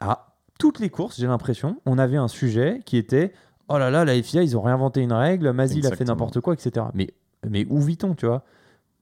[0.00, 0.27] à
[0.58, 3.32] toutes les courses, j'ai l'impression, on avait un sujet qui était
[3.68, 6.40] oh là là, la FIA, ils ont réinventé une règle, Mazzi, il a fait n'importe
[6.40, 6.86] quoi, etc.
[6.94, 7.08] Mais,
[7.48, 8.44] mais où vit-on, tu vois?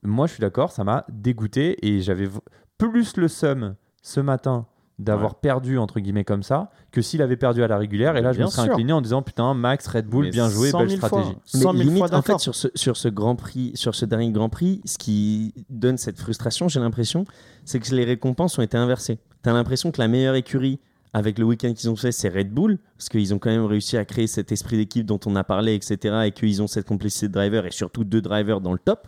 [0.03, 2.29] Moi, je suis d'accord, ça m'a dégoûté et j'avais
[2.77, 4.67] plus le seum ce matin
[4.99, 8.17] d'avoir perdu entre guillemets comme ça que s'il avait perdu à la régulière.
[8.17, 8.73] Et là, je me serais sûr.
[8.73, 11.31] incliné en disant putain, Max, Red Bull, Mais bien joué, 100 belle 000 stratégie.
[11.31, 11.41] fois.
[11.53, 14.05] Mais 100 000 limite, fois en fait, sur ce, sur ce Grand Prix, sur ce
[14.05, 17.25] dernier Grand Prix, ce qui donne cette frustration, j'ai l'impression,
[17.63, 19.19] c'est que les récompenses ont été inversées.
[19.43, 20.79] Tu as l'impression que la meilleure écurie
[21.17, 23.97] avec le week-end qu'ils ont fait, c'est Red Bull, parce qu'ils ont quand même réussi
[23.97, 27.27] à créer cet esprit d'équipe dont on a parlé, etc., et qu'ils ont cette complicité
[27.27, 29.07] de drivers, et surtout deux drivers dans le top.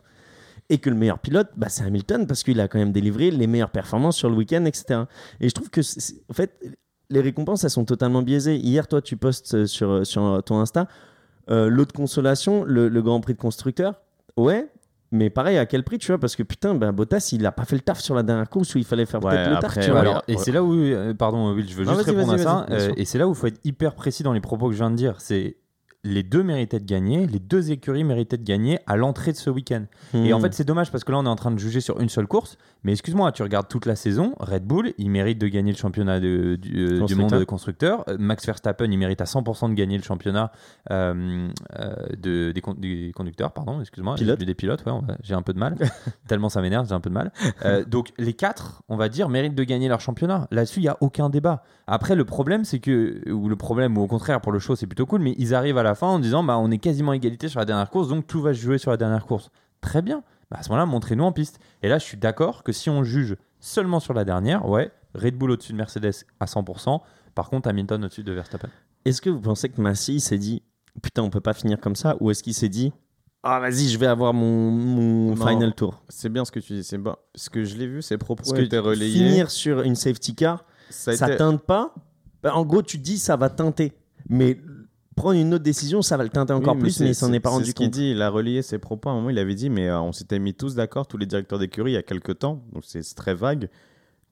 [0.72, 3.46] Et que le meilleur pilote, bah, c'est Hamilton, parce qu'il a quand même délivré les
[3.46, 5.02] meilleures performances sur le week-end, etc.
[5.40, 6.60] Et je trouve que, en fait,
[7.12, 8.56] les récompenses, elles sont totalement biaisées.
[8.56, 10.88] Hier, toi, tu postes euh, sur, ton Insta,
[11.52, 14.02] euh, L'eau de consolation, le, le Grand Prix de constructeur,
[14.36, 14.68] ouais,
[15.12, 17.66] mais pareil, à quel prix, tu vois Parce que putain, ben, Bottas, il a pas
[17.66, 19.74] fait le taf sur la dernière course où il fallait faire Ouais, peut-être le taf,
[19.74, 20.00] tu ouais, vois.
[20.02, 20.42] Alors, et ouais.
[20.44, 22.66] c'est là où, euh, pardon Will, je veux Non, juste répondre à ça.
[22.70, 24.78] euh, et c'est là où il faut être hyper précis dans les propos que je
[24.80, 25.16] viens de dire.
[25.20, 25.58] C'est
[26.06, 29.50] les deux méritaient de gagner, les deux écuries méritaient de gagner à l'entrée de ce
[29.50, 29.84] week-end.
[30.14, 30.36] Et Hmm.
[30.36, 32.08] en fait, c'est dommage parce que là, on est en train de juger sur une
[32.08, 32.58] seule course.
[32.86, 36.22] Mais excuse-moi, tu regardes toute la saison, Red Bull, il mérite de gagner le championnat
[36.22, 38.06] de- du, euh, du monde de constructeurs.
[38.08, 40.54] Euh, Max Verstappen, il mérite à 100% de gagner le championnat
[40.90, 44.16] euh, euh, de, des, con- des conducteurs, pardon, excuse-moi.
[44.16, 45.76] Des pilotes, ouais, j'ai un peu de mal.
[46.30, 47.34] Tellement ça m'énerve, j'ai un peu de mal.
[47.66, 50.48] Euh, donc les quatre, on va dire, méritent de gagner leur championnat.
[50.52, 51.64] Là-dessus, il n'y a aucun débat.
[51.88, 54.88] Après, le problème, c'est que, ou le problème, ou au contraire, pour le show, c'est
[54.88, 57.16] plutôt cool, mais ils arrivent à la fin en disant, bah, on est quasiment à
[57.16, 59.50] égalité sur la dernière course, donc tout va se jouer sur la dernière course.
[59.82, 60.24] Très bien.
[60.52, 61.60] Bah, à ce moment-là, montrez-nous en piste.
[61.84, 65.36] Et là, je suis d'accord que si on juge seulement sur la dernière, ouais, Red
[65.38, 67.02] Bull au-dessus de Mercedes à 100%.
[67.36, 68.70] Par contre, Hamilton au-dessus de Verstappen.
[69.06, 70.62] Est-ce que vous pensez que Massy s'est dit,
[71.02, 72.92] putain, on peut pas finir comme ça Ou est-ce qu'il s'est dit,
[73.44, 75.48] ah, vas-y, je vais avoir mon, mon Non.
[75.48, 76.04] final tour?
[76.10, 76.84] C'est bien ce que tu dis.
[76.84, 77.16] C'est bon.
[77.36, 79.14] Ce que je l'ai vu, ses propos été relayés.
[79.30, 81.94] finir sur une safety car, ça a ça été- teinte pas?
[82.44, 83.94] Bah, en gros, tu dis, ça va teinter.
[84.28, 84.60] Mais
[85.20, 87.40] prendre une autre décision, ça va le teinter encore Oui, plus, mais il s'en est
[87.40, 87.94] pas rendu ce qu'il compte.
[87.94, 89.10] dit, il a relayé ses propos.
[89.10, 91.26] À un moment, il avait dit, mais euh, on s'était mis tous d'accord, tous les
[91.26, 93.70] directeurs d'écurie, il y a quelques temps, donc c'est très vague,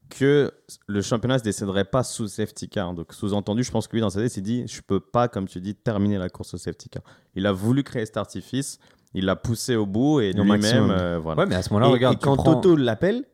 [0.10, 0.52] que
[0.88, 2.94] le championnat ne se déciderait pas sous safety car.
[2.94, 5.28] Donc, sous-entendu, je pense que lui, dans sa tête, il s'est dit, je peux pas,
[5.28, 7.04] comme tu dis, terminer la course au safety car.
[7.36, 8.80] Il a voulu créer cet artifice,
[9.14, 11.42] il l'a poussé au bout et lui-même, euh, voilà.
[11.42, 12.56] Ouais, mais à ce moment-là, regarde, et quand prends...
[12.56, 13.26] Toto l'appelle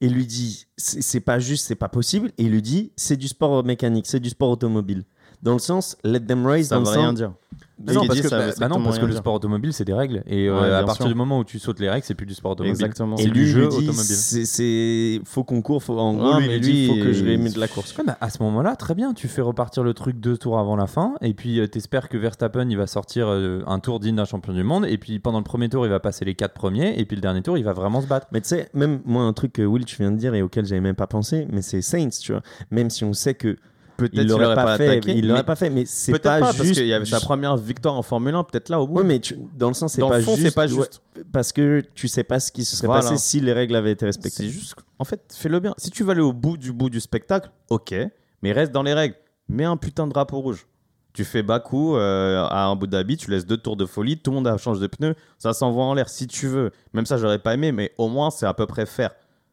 [0.00, 3.16] et lui dit c'est c'est pas juste, c'est pas possible, et il lui dit c'est
[3.16, 5.04] du sport mécanique, c'est du sport automobile.
[5.42, 7.32] Dans le sens, let them race, ça dans veut le rien sens- dire.
[7.78, 9.92] Mais non, parce dit, que, bah, bah non, parce que le sport automobile, c'est des
[9.92, 10.22] règles.
[10.26, 11.08] Et euh, Ouais, à partir sûr.
[11.08, 12.70] du moment où tu sautes les règles, c'est plus du sport automobile.
[12.72, 13.16] Exactement.
[13.16, 14.02] Et C'est lui, du jeu lui dit, automobile.
[14.46, 17.22] c'est- faut qu'on court, faut, en gros, Non, lui, il dit, lui, faut que je
[17.22, 17.94] il- rémette la course.
[17.98, 20.74] Ouais, bah, à ce moment-là, très bien, tu fais repartir le truc deux tours avant
[20.74, 24.16] la fin, et puis euh, t'espères que Verstappen il va sortir euh, un tour digne
[24.16, 26.54] d'un champion du monde, et puis pendant le premier tour il va passer les quatre
[26.54, 28.26] premiers, et puis le dernier tour il va vraiment se battre.
[28.32, 30.64] Mais tu sais, même moi, un truc que Will, tu viens de dire et auquel
[30.64, 32.42] j'avais même pas pensé, mais c'est Saints, tu vois.
[32.70, 33.58] Même si on sait que
[33.96, 36.40] Peut-être il l'aurait pas, fait, attaqué, il mais- l'aurait pas fait, mais c'est Peut-être pas,
[36.40, 36.58] pas, juste.
[36.58, 38.98] parce qu'il y avait sa première victoire en Formule 1, peut-être là au bout.
[38.98, 40.54] Ouais, mais tu- dans le sens, c'est pas juste.
[40.54, 41.00] pas ouais, juste.
[41.32, 43.02] parce que tu sais pas ce qui se serait Voilà.
[43.02, 44.44] passé si les règles avaient été respectées.
[44.44, 45.74] C'est juste, en fait, fais-le bien.
[45.78, 47.94] Si tu veux aller au bout du bout du spectacle, ok,
[48.42, 49.14] mais reste dans les règles.
[49.48, 50.66] Mets un putain de drapeau rouge.
[51.14, 54.34] Tu fais Bakou euh, à Abu Dhabi, tu laisses deux tours de folie, tout le
[54.34, 56.70] monde a change de pneus, ça s'envoie en l'air si tu veux.
[56.92, 59.12] Même ça, j'aurais pas aimé, mais au moins, c'est à peu près faire.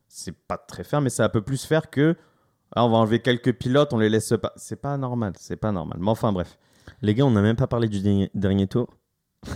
[0.10, 2.16] C'est pas très faire, mais c'est un peu plus faire que.
[2.76, 4.54] Ah, on va enlever quelques pilotes, on les laisse pas.
[4.56, 5.98] C'est pas normal, c'est pas normal.
[6.02, 6.58] Mais enfin, bref.
[7.02, 8.88] Les gars, on n'a même pas parlé du dernier, dernier tour.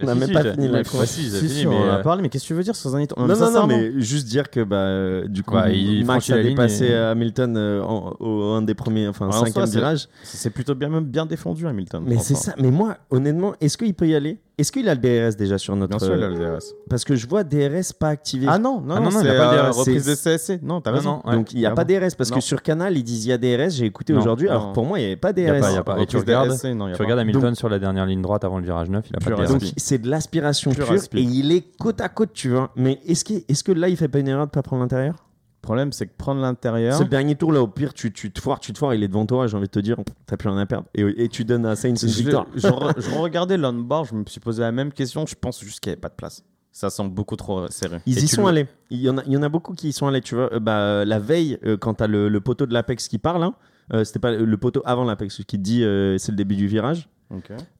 [0.00, 1.06] On n'a Si, même si, pas fini la course.
[1.06, 2.54] si, j'ai Si, fini, si, mais, on en a euh, parlé, mais qu'est-ce que tu
[2.54, 5.56] veux dire sur un Non, non, non, mais juste dire que bah, euh, du coup,
[5.56, 9.34] Ouais, il Max a dépassé et- Hamilton euh, en- au un des premiers, enfin, Ouais,
[9.34, 10.06] en cinquième virage.
[10.22, 12.04] C'est plutôt bien, même bien défendu, Hamilton.
[12.06, 12.54] Mais c'est ça.
[12.58, 14.38] Mais moi, honnêtement, est-ce qu'il peut y aller?
[14.58, 15.96] Est-ce qu'il a le DRS déjà sur notre.
[15.96, 16.74] Bien sûr, il a euh, le DRS.
[16.90, 18.46] Parce que je vois DRS pas activé.
[18.48, 19.76] Ah non, non, Ah non, non, il c'est a pas de euh, DRS.
[19.78, 20.60] reprise de CSC.
[20.62, 21.22] Non, t'as raison.
[21.24, 21.34] ouais.
[21.36, 22.36] Donc il n'y a Ah pas bon DRS parce Non.
[22.36, 23.70] que sur Canal ils disent il y a DRS.
[23.70, 24.48] J'ai écouté aujourd'hui.
[24.48, 25.60] Alors pour moi il n'y avait pas Y a DRS.
[25.60, 25.98] pas, y a pas.
[26.00, 27.04] Et tu regardes, SC, non, y a tu pas.
[27.04, 29.36] regardes Hamilton sur la dernière ligne droite avant le virage 9, il a pas de.
[29.36, 29.48] DRS.
[29.52, 32.70] Donc c'est de l'aspiration Pur pure et il est côte à côte, tu vois.
[32.74, 35.14] Mais est-ce que, est que là il fait pas une erreur de pas prendre l'intérieur?
[35.60, 36.98] Le problème, c'est que prendre l'intérieur.
[37.00, 37.60] Le dernier tour là.
[37.60, 38.94] Au pire, tu, tu te foires, tu te foires.
[38.94, 39.46] Il est devant toi.
[39.48, 39.96] J'ai envie de te dire,
[40.26, 40.86] t'as plus rien à perdre.
[40.94, 42.46] Et, et tu donnes à Sainz une Je, victoire.
[42.54, 45.26] je, re- je regardais l'on-bar, je me suis posé la même question.
[45.26, 46.42] Je pense juste qu'il n'y avait pas de place.
[46.70, 47.98] Ça semble beaucoup trop serré.
[48.06, 48.66] Ils Et y sont allés.
[48.90, 50.52] Il y, en a, il y en a beaucoup qui y sont allés, tu vois.
[50.54, 53.42] Euh, bah, la veille, euh, quand tu as le, le poteau de l'Apex qui parle,
[53.42, 53.54] hein,
[53.92, 55.80] euh, c'était pas le poteau avant l'Apex qui te dit
[56.18, 57.08] c'est le début du virage.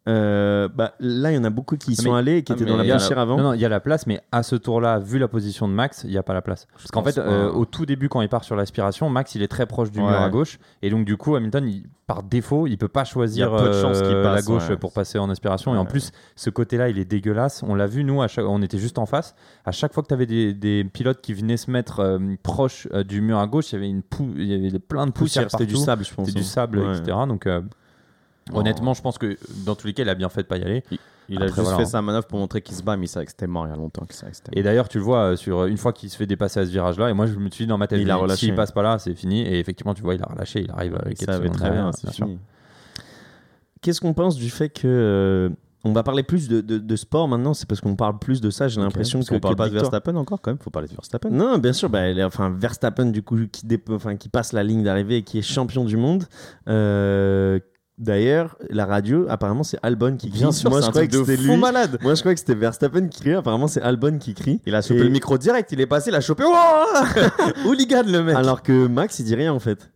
[0.09, 2.43] Euh, bah, là, il y en a beaucoup qui y Ah, sont mais- allés et
[2.43, 3.37] qui ah, étaient dans la la- avant.
[3.37, 5.73] Non, non, il y a la place, mais à ce tour-là, vu la position de
[5.73, 6.67] Max, il n'y a pas la place.
[6.73, 9.49] Parce qu'en fait, euh, au tout début, quand il part sur l'aspiration, Max, il est
[9.49, 10.07] très proche du Ouais.
[10.07, 10.59] mur à gauche.
[10.83, 13.63] Et donc, du coup, Hamilton, il- par défaut, il peut pas choisir Il y a
[13.63, 14.77] peu de chances qu'il euh, la passe, gauche ouais.
[14.79, 15.75] pour passer en aspiration.
[15.75, 17.63] Et en plus, ce côté-là, il est dégueulasse.
[17.63, 18.47] On l'a vu, nous, à chaque...
[18.47, 19.35] on était juste en face.
[19.67, 22.89] À chaque fois que tu avais des, des pilotes qui venaient se mettre euh, proche
[22.95, 24.27] euh, du mur à gauche, il y avait, une pou...
[24.37, 26.27] il y avait plein de poussière Poussière, c'était du sable, je pense.
[26.27, 26.49] C'était du hein.
[26.49, 26.97] sable, Ouais.
[26.99, 27.19] etc.
[27.29, 27.61] Donc, euh,
[28.53, 30.63] Honnêtement, je pense que dans tous les cas, il a bien fait de pas y
[30.65, 30.83] aller.
[31.31, 31.77] Il a Après, juste voilà.
[31.79, 33.71] fait sa manœuvre pour montrer qu'il se bat, mais il savait que c'était mort il
[33.71, 34.07] y a longtemps.
[34.07, 36.61] qu'il que Et d'ailleurs, tu le vois, euh, sur une fois qu'il se fait dépasser
[36.61, 38.47] à ce virage-là, et moi je me suis dit dans ma tête, Il a relâché.
[38.47, 39.43] s'il passe pas là, c'est fini.
[39.43, 41.95] Et effectivement, tu vois, il a relâché, il arrive quelques savait secondes très bien, derrière,
[41.95, 42.39] c'est fini.
[43.83, 44.81] Qu'est-ce qu'on pense du fait que.
[44.87, 45.51] euh,
[45.85, 48.51] on va parler plus de, de- de sport maintenant, c'est parce qu'on parle plus de
[48.51, 49.35] ça, j'ai l'impression Parce que.
[49.35, 50.59] qu'on parle que pas de Verstappen encore, quand même.
[50.59, 51.31] Faut parler de Verstappen.
[51.31, 54.83] Non, bien sûr, bah, enfin, Verstappen, du coup, qui, dé- enfin, qui passe la ligne
[54.83, 56.25] d'arrivée et qui est champion du monde.
[56.69, 57.61] Euh,
[57.99, 60.39] D'ailleurs, la radio, apparemment, c'est Albon qui crie.
[60.39, 61.57] Bien sûr, Moi, je croyais que c'était lui.
[61.57, 61.99] malade.
[62.01, 63.35] Moi, je croyais que c'était Verstappen qui crie.
[63.35, 64.61] Apparemment, c'est Albon qui crie.
[64.67, 66.45] Il a chopé Et- le micro direct, il est passé, il a chopé.
[66.45, 66.87] Ouah
[67.67, 68.37] Hooligan le mec.
[68.37, 69.91] Alors que Max, il dit rien en fait.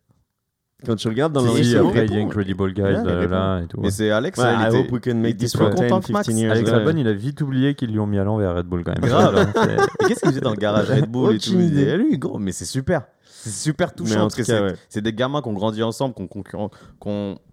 [0.85, 1.91] Quand tu regardes dans l'enregistrement.
[1.91, 2.23] après, il y a.
[2.23, 3.81] Incredible Guys, il là, là, et tout.
[3.81, 5.89] Mais c'est Alex, Ouais, il I hope we can make il this for trop 10,
[5.89, 6.29] content que 15 Max.
[6.29, 6.51] years.
[6.51, 6.71] Alex.
[6.71, 9.09] Albon, il a vite oublié qu'ils lui ont mis à l'envers Red Bull quand même.
[9.09, 9.53] Grave.
[10.09, 11.85] Qu'est-ce qu'il faisait dans le garage Red Bull et tout Aucune Il idée.
[11.85, 13.03] disait, lui, gros, mais c'est super.
[13.23, 16.23] C'est super touchant parce que c'est des gamins qui ont grandi ensemble, qui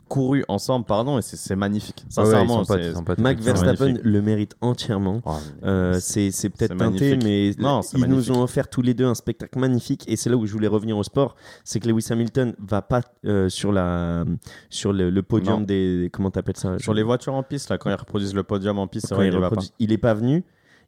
[0.10, 2.04] couru ensemble, pardon, et c'est c'est magnifique.
[2.18, 3.42] Ouais, ouais, Sincèrement, c'est- potes, Max.
[3.42, 5.22] Verstappen le mérite entièrement.
[5.26, 5.32] Oh,
[5.64, 7.52] Euh, c'est c'est peut-être c'est teinté, mais.
[7.58, 8.30] Non, c'est ils magnifique.
[8.32, 10.04] nous ont offert tous les deux un spectacle magnifique.
[10.10, 13.02] Et c'est là où je voulais revenir au sport, c'est que Lewis Hamilton va pas
[13.26, 14.26] euh, sur la
[14.70, 15.66] sur le, le podium Non.
[15.66, 16.78] des comment t'appelles ça?
[16.80, 19.28] Sur les voitures en piste, là, quand ils reproduisent le podium en piste, c'est vrai,
[19.30, 19.62] il, il va pas.
[19.80, 20.44] il est pas venu.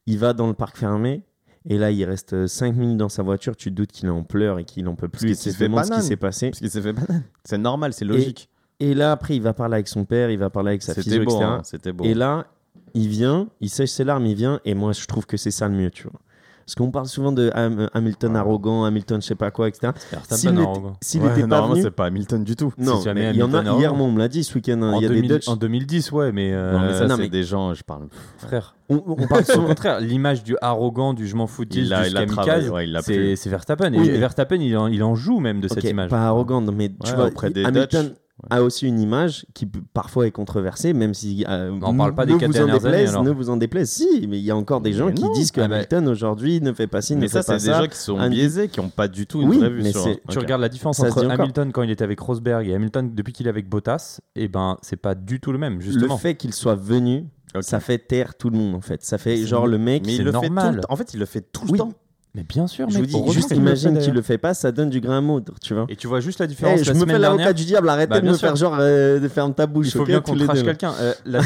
[0.08, 1.24] Il va dans le parc fermé.
[1.70, 3.56] Et là, il reste 5 minutes dans sa voiture.
[3.56, 5.36] Tu te doutes qu'il est en pleurs et qu'il en peut plus.
[5.40, 6.50] fait demandes ce qui s'est passé.
[6.50, 7.22] Parce qu'il s'est fait banane.
[7.44, 8.50] C'est normal, c'est logique.
[8.82, 11.00] Et là, après, il va parler avec son père, il va parler avec sa beau,
[11.02, 11.24] etc.
[11.42, 12.04] hein, c'était beau.
[12.04, 12.48] Et là,
[12.94, 15.68] il vient, il sèche ses larmes, il vient, et moi, je trouve que c'est ça
[15.70, 16.20] le mieux, tu vois.
[16.66, 18.38] Parce qu'on parle souvent de Ham- Hamilton Ouais.
[18.40, 19.92] arrogant, Hamilton je sais pas quoi, etc.
[20.30, 21.82] S'il n'était- Ouais, pas normalement, venu...
[21.82, 22.72] c'est pas Hamilton du tout.
[22.78, 24.94] Non, Si il y en a, Hamilton hier, on me l'a dit, ce week-end, hein,
[24.94, 25.48] En, il y a 2000 des Dutch.
[25.50, 28.08] en 2010, ouais, mais, euh, Non, mais ça, c'est mais- des gens, je parle.
[28.38, 28.76] frère.
[28.90, 32.14] On, on parle Au contraire, l'image du arrogant, du je m'en foutis, Il l'a- du
[32.14, 33.92] kamikaze, travaillé, ouais, c'est Verstappen.
[33.94, 36.10] Oui, et mais- Verstappen, il en, il en joue même de cette image.
[36.10, 38.16] Pas arrogant, mais tu Ouais, vois, auprès des Hamilton Dutch,
[38.50, 41.46] a aussi une image qui parfois est controversée, même si.
[41.48, 43.24] euh, On parle pas des ne quatre vous en dernières déplaise, années, alors.
[43.24, 45.32] Ne vous en déplaise, si, mais il y a encore des gens Mais qui non.
[45.34, 47.60] disent que Ah bah- Hamilton aujourd'hui ne fait pas ci, ne Mais fait ça, pas
[47.60, 47.82] c'est des ça.
[47.84, 49.92] gens qui sont Un- biaisés, qui n'ont pas du tout une Oui, vraie vue mais
[49.92, 50.06] sur.
[50.30, 51.30] Tu regardes la différence Ça entre.
[51.30, 54.78] Hamilton quand il était avec Rosberg et Hamilton depuis qu'il est avec Bottas, et ben
[54.82, 56.18] c'est pas du tout le même Le justement.
[56.18, 57.26] fait qu'il soit venu,
[57.60, 59.04] ça fait taire tout le monde en fait.
[59.04, 60.04] Ça fait genre le mec.
[60.06, 60.76] Mais il le fait tout normal.
[60.78, 60.82] le.
[60.90, 61.78] En fait, il le fait tout le Oui.
[61.78, 61.92] temps.
[62.34, 65.02] Mais bien sûr, Je vous dis, juste imagine qu'il le fait pas, ça donne du
[65.02, 65.86] grain à moudre, tu vois.
[65.90, 67.90] Et tu vois juste la Eh, différence je la me semaine fais l'avocat du diable,
[67.90, 68.48] arrêtez Bah, de me sûr.
[68.48, 69.88] faire genre euh, de ferme ta bouche.
[69.88, 70.48] Il faut bien qu'on là.
[70.48, 70.94] quelqu'un.
[71.02, 71.14] Euh,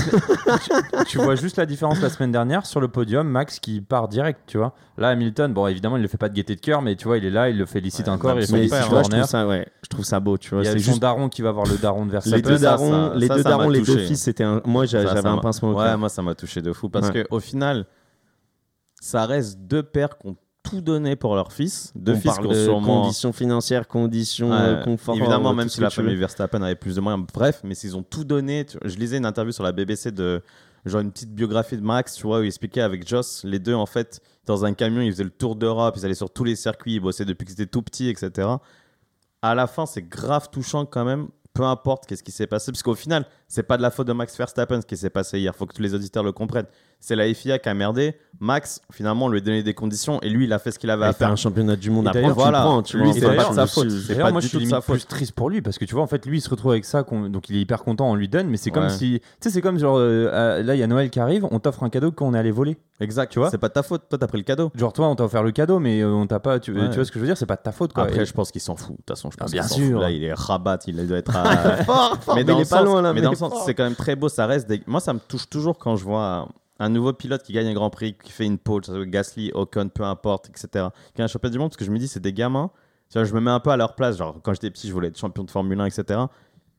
[0.64, 4.08] tu, tu vois juste la différence la semaine dernière sur le podium, Max qui part
[4.10, 4.76] direct, tu vois.
[5.00, 7.18] Là, Hamilton, bon, évidemment, il le fait pas de gaieté de cœur, mais tu vois,
[7.18, 9.48] il est là, il le félicite Ouais, encore, il Mais père, vois, je trouve ça,
[9.48, 10.62] ouais, je trouve ça beau, tu vois.
[10.62, 12.42] Il y a C'est son juste daron qui va voir le daron de les Verstappen.
[12.48, 14.62] deux ça, darons, ça- les deux darons, les deux fils, c'était un.
[14.66, 16.90] Moi, j'avais un pincement au Ouais, moi, ça m'a touché de fou.
[16.90, 17.88] Parce que au final,
[19.02, 20.36] ça reste deux pères qui ont
[20.70, 21.92] tout donné pour leur fils.
[21.96, 23.04] Deux On fils parle de sûrement.
[23.04, 25.16] conditions financières, conditions euh, confort.
[25.16, 28.04] évidemment, euh, même si la famille Verstappen avait plus de moyens, bref, mais s'ils ont
[28.04, 28.66] tout donné.
[28.84, 30.42] Je lisais une interview sur la BBC de
[30.86, 33.74] genre une petite biographie de Max, tu vois, où il expliquait avec Joss, les deux
[33.74, 36.56] en fait, dans un camion, ils faisaient le tour d'Europe, ils allaient sur tous les
[36.56, 38.48] circuits, ils bossaient depuis qu'ils étaient tout petits, etc.
[39.42, 42.84] À la fin, c'est grave touchant quand même, peu importe qu'est-ce qui s'est passé, parce
[42.84, 45.56] qu'au final, c'est pas de la faute de Max Verstappen ce qui s'est passé hier,
[45.56, 46.68] faut que tous les auditeurs le comprennent.
[47.06, 48.16] C'est la FIA qui a merdé.
[48.40, 50.90] Max, finalement, on lui a donné des conditions et lui, il a fait ce qu'il
[50.90, 51.30] avait Il à fait faire.
[51.32, 53.54] un championnat du monde à prendre, voilà, prends, tu lui, c'est C'est pas pas de
[53.56, 53.90] sa faute.
[53.92, 54.96] C'est pas moi, du je tout de sa faute.
[54.98, 56.84] plus triste pour lui parce que tu vois, en fait, lui, il se retrouve avec
[56.84, 59.50] ça, donc il est hyper content, on lui donne, mais c'est comme si, tu sais,
[59.52, 61.90] c'est comme genre, euh, euh, là, il y a Noël qui arrive, on t'offre un
[61.90, 62.76] cadeau qu'on est allé voler.
[63.00, 64.72] Exact, Tu vois C'est pas de ta faute, toi t'as pris le cadeau.
[64.76, 66.90] Genre, toi, on t'a offert le cadeau, mais euh, on t'a pas, tu, Ouais.
[66.90, 68.04] tu vois ce que je veux dire, c'est pas de ta faute, quoi.
[68.04, 68.92] Après, Et- je pense qu'il s'en fout.
[68.92, 69.92] De toute façon, je pense Ah, bien qu'il s'en sûr.
[69.94, 70.02] fout.
[70.02, 71.44] Là, il est rabat, il doit être à...
[71.86, 73.14] Fort, fort, mais mais dans il est pas loin là.
[73.14, 74.28] mais dans le sens, c'est quand même très beau.
[74.30, 74.70] Ça reste.
[74.88, 76.48] Moi, ça me touche toujours quand je vois
[76.80, 80.04] un nouveau pilote qui gagne un Grand Prix, qui fait une pole, Gasly, Ocon, peu
[80.04, 80.88] importe, etc.
[81.14, 82.72] Qui a un championnat du monde, parce que je me dis, c'est des gamins.
[83.10, 84.18] Tu vois, je me mets un peu à leur place.
[84.18, 86.20] Genre, quand j'étais petit, je voulais être champion de Formule 1, etc.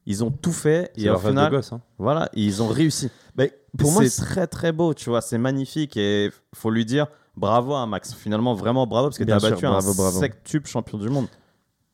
[0.08, 1.80] Ils ont tout fait et au final, gosse, hein.
[1.98, 3.10] voilà, ils ont réussi.
[3.36, 7.08] Mais pour moi, c'est très très beau, tu vois, c'est magnifique et faut lui dire
[7.36, 8.14] bravo à Max.
[8.14, 10.20] Finalement, vraiment bravo parce que tu as sûr, battu bravo, un bravo.
[10.20, 11.26] sectuple champion du monde.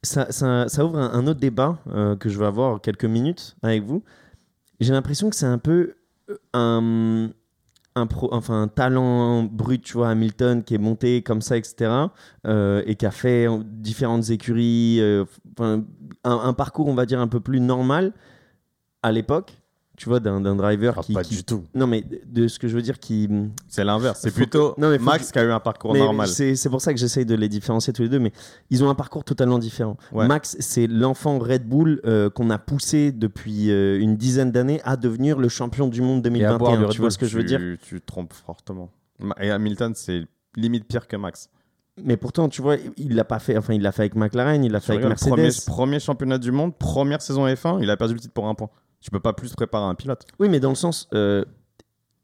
[0.03, 3.57] ça, ça- ça ouvre un, un autre débat euh, que je vais avoir quelques minutes
[3.63, 4.03] avec vous.
[4.81, 5.95] J'ai l'impression que c'est un peu
[6.29, 7.31] euh, un,
[7.95, 11.91] un, pro, enfin, un talent brut, tu vois, Hamilton qui est monté comme ça, etc.
[12.47, 15.25] euh, et qui a fait différentes écuries, euh,
[16.25, 18.13] un parcours, on va dire, un peu plus normal
[19.03, 19.62] à l'époque,
[19.97, 21.65] tu vois, d'un driver qui, Ah, pas qui- du tout.
[21.75, 23.29] Non, mais de ce que je veux dire, qui.
[23.69, 24.21] C'est l'inverse.
[24.23, 26.27] C'est plutôt que- non, mais Max que- qui a eu un parcours Mais normal.
[26.29, 28.33] C'est pour ça que j'essaye de les différencier tous les deux, mais
[28.71, 29.97] ils ont un parcours totalement différent.
[30.13, 30.27] Ouais.
[30.27, 34.97] Max, c'est l'enfant Red Bull euh, qu'on a poussé depuis euh, une dizaine d'années à
[34.97, 36.77] devenir le champion du monde à boire 2021.
[36.79, 37.61] du Red Tu vois Bull, ce que je veux dire?
[37.83, 38.91] Tu te trompes fortement.
[39.41, 40.25] Et Hamilton, c'est
[40.57, 41.49] limite pire que Max.
[42.03, 43.57] Mais pourtant, tu vois, il l'a pas fait.
[43.59, 45.29] Enfin, il l'a fait avec McLaren, il l'a fait avec Mercedes.
[45.29, 48.55] premier, premier championnat du monde, première saison F1, il a perdu le titre pour un
[48.55, 48.71] point.
[49.03, 50.25] Tu peux pas plus préparer un pilote.
[50.39, 51.09] Oui, mais dans le sens.
[51.13, 51.45] euh,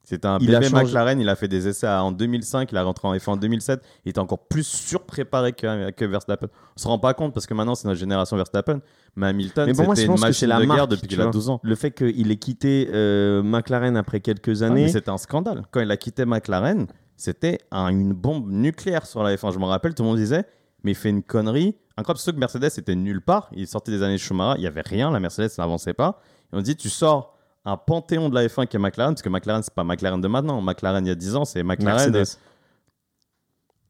[0.04, 2.82] C'était un Il a bébé McLaren, il a fait des essais en 2005, il a
[2.82, 6.46] rentré en F1 en 2007, il était encore plus surpréparé que, que Verstappen.
[6.76, 8.80] On se rend pas compte parce que maintenant c'est notre génération Verstappen,
[9.16, 11.32] mais Hamilton c'était une c'est machine la de guerre depuis qu'il a vois.
[11.32, 11.60] 12 ans.
[11.62, 14.88] le fait qu'il ait quitté euh, McLaren après quelques Ah, années.
[14.88, 15.64] c'était un scandale.
[15.72, 16.86] Quand il a quitté McLaren,
[17.18, 19.52] c'était un- une bombe nucléaire sur la F1.
[19.52, 20.44] Je me rappelle, tout le monde disait,
[20.84, 21.76] mais il fait une connerie.
[21.98, 23.50] Incroyable, surtout que Mercedes était nulle part.
[23.52, 25.10] Il sortait des années Schumacher, il y avait rien.
[25.10, 26.20] La Mercedes n'avançait pas.
[26.52, 27.34] Et on dit, tu sors
[27.64, 30.28] un panthéon de la F1 qui est McLaren, parce que McLaren, c'est pas McLaren de
[30.28, 30.60] maintenant.
[30.62, 32.10] McLaren, il y a 10 ans, c'est McLaren.
[32.10, 32.38] Mercedes.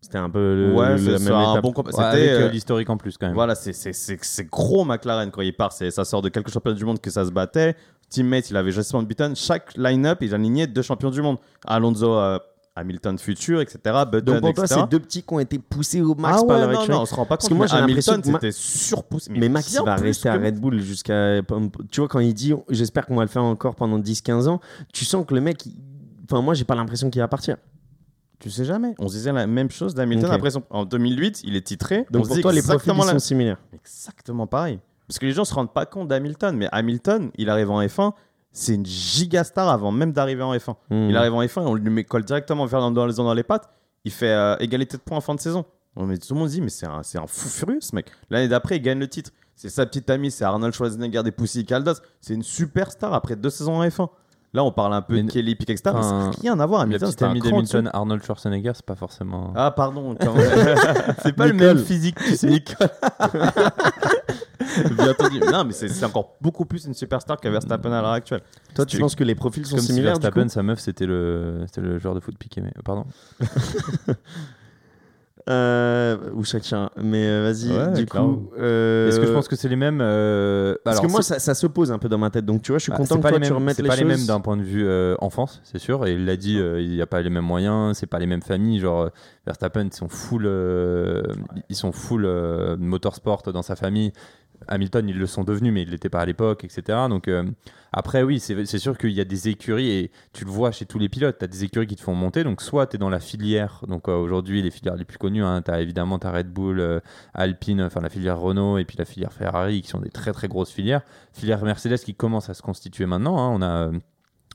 [0.01, 1.63] C'était un peu le, Ouais, le- la même étape.
[1.63, 3.35] bon Ouais, C'était euh, euh, l'historique en plus quand même.
[3.35, 5.73] voilà, c'est gros McLaren quand il part.
[5.73, 7.75] Ça sort de quelques championnats du monde que ça se battait.
[8.09, 9.33] Teammate, il avait Justin Button.
[9.35, 11.37] Chaque line-up, il alignait deux champions du monde.
[11.67, 12.39] Alonso, euh,
[12.79, 13.79] Hamilton futur, etc.
[14.11, 14.81] Button, Donc pour toi, etc.
[14.83, 17.01] c'est deux petits qui ont été poussés au max ah par ouais, leur non, non,
[17.03, 17.51] on se rend pas Parce compte.
[17.51, 19.31] que moi, mais j'ai l'impression Hamilton, que c'était surpoussé.
[19.35, 21.41] Mais Max, bien il va rester à Red Bull jusqu'à.
[21.91, 24.61] Tu vois, quand il dit j'espère qu'on va le faire encore pendant 10-15 ans,
[24.93, 25.67] tu sens que le mec.
[25.67, 25.75] il-
[26.31, 27.57] Enfin, moi, j'ai pas l'impression qu'il va partir.
[28.39, 28.95] Tu sais jamais.
[28.99, 30.35] On se disait la même chose d'Hamilton Ok.
[30.37, 30.63] après son...
[30.71, 32.05] en 2008, il est titré.
[32.11, 33.57] on Donc se pour dit toi, les profils la- sont similaires.
[33.73, 34.79] Exactement pareil.
[35.09, 38.13] Parce que les gens se rendent pas compte d'Hamilton, mais Hamilton, il arrive en F1,
[38.53, 40.75] c'est une gigastar avant même d'arriver en F1.
[40.91, 41.11] Hmm.
[41.11, 43.43] Il arrive en F1 et on lui met, colle directement Fernando dans les, dans les
[43.43, 43.69] pattes.
[44.05, 45.65] Il fait euh, égalité de points en fin de saison.
[45.97, 48.07] On met- tout le monde se dit, mais c'est un, fou furieux ce mec.
[48.31, 49.31] L'année d'après, il gagne le titre.
[49.57, 52.01] C'est sa petite amie, c'est Arnold Schwarzenegger des Pussy Caldas.
[52.21, 54.09] C'est une superstar après deux saisons en F1.
[54.55, 55.91] Là, on parle un peu Mais de Kelly Piquet, etc.
[55.95, 56.81] mais ça n'a rien à voir.
[56.83, 59.53] Hamilton, c'était un ami d'Hamilton, Arnold Schwarzenegger, c'est pas forcément.
[59.55, 60.17] Ah, pardon.
[60.19, 60.35] quand-
[61.23, 62.49] c'est pas le même physique, tu sais.
[64.97, 65.41] Bien entendu.
[65.41, 68.43] Non, mais c'est encore beaucoup plus une superstar que Verstappen à l'heure actuelle.
[68.75, 71.07] Toi, tu penses que les profils sont Comme si similaires du Verstappen, sa meuf, c'était
[71.07, 72.61] le, le joueur de foot piqué.
[72.61, 73.05] Mais pardon.
[75.49, 76.91] euh, Ou chacun.
[77.03, 78.51] Mais euh, vas-y, Ouais, du coup.
[78.59, 81.39] euh, Est-ce que je pense que c'est les mêmes euh, Parce alors, que moi, ça,
[81.39, 82.45] ça se pose un peu dans ma tête.
[82.45, 83.83] Donc, tu vois, je suis bah, content que pas toi, les tu mêmes, remettes c'est
[83.83, 86.07] les pas les mêmes d'un point de vue euh, enfance, c'est sûr.
[86.07, 88.27] Et il l'a dit, euh, il n'y a pas les mêmes moyens, c'est pas les
[88.27, 88.81] mêmes familles.
[88.81, 89.09] Genre euh,
[89.47, 91.23] Verstappen, ils sont full, euh,
[91.71, 94.13] ils sont full euh, motorsport dans sa famille.
[94.67, 96.99] Hamilton, ils le sont devenus, mais ils l'étaient pas à l'époque, etc.
[97.09, 97.45] Donc euh,
[97.93, 100.99] après, oui, c'est sûr qu'il y a des écuries et tu le vois chez tous
[100.99, 101.39] les pilotes.
[101.39, 102.45] Tu as des écuries qui te font monter.
[102.45, 103.85] Donc soit tu es dans la filière.
[103.87, 106.81] Donc euh, aujourd'hui, les filières les plus connues, hein, tu as évidemment ta Red Bull,
[106.81, 107.01] euh,
[107.35, 110.49] Alpine, enfin la filière Renault et puis la filière Ferrari qui sont des très très
[110.49, 111.03] grosses filières.
[111.33, 113.39] Filière Mercedes qui commence à se constituer maintenant.
[113.39, 113.51] hein.
[113.55, 113.91] On a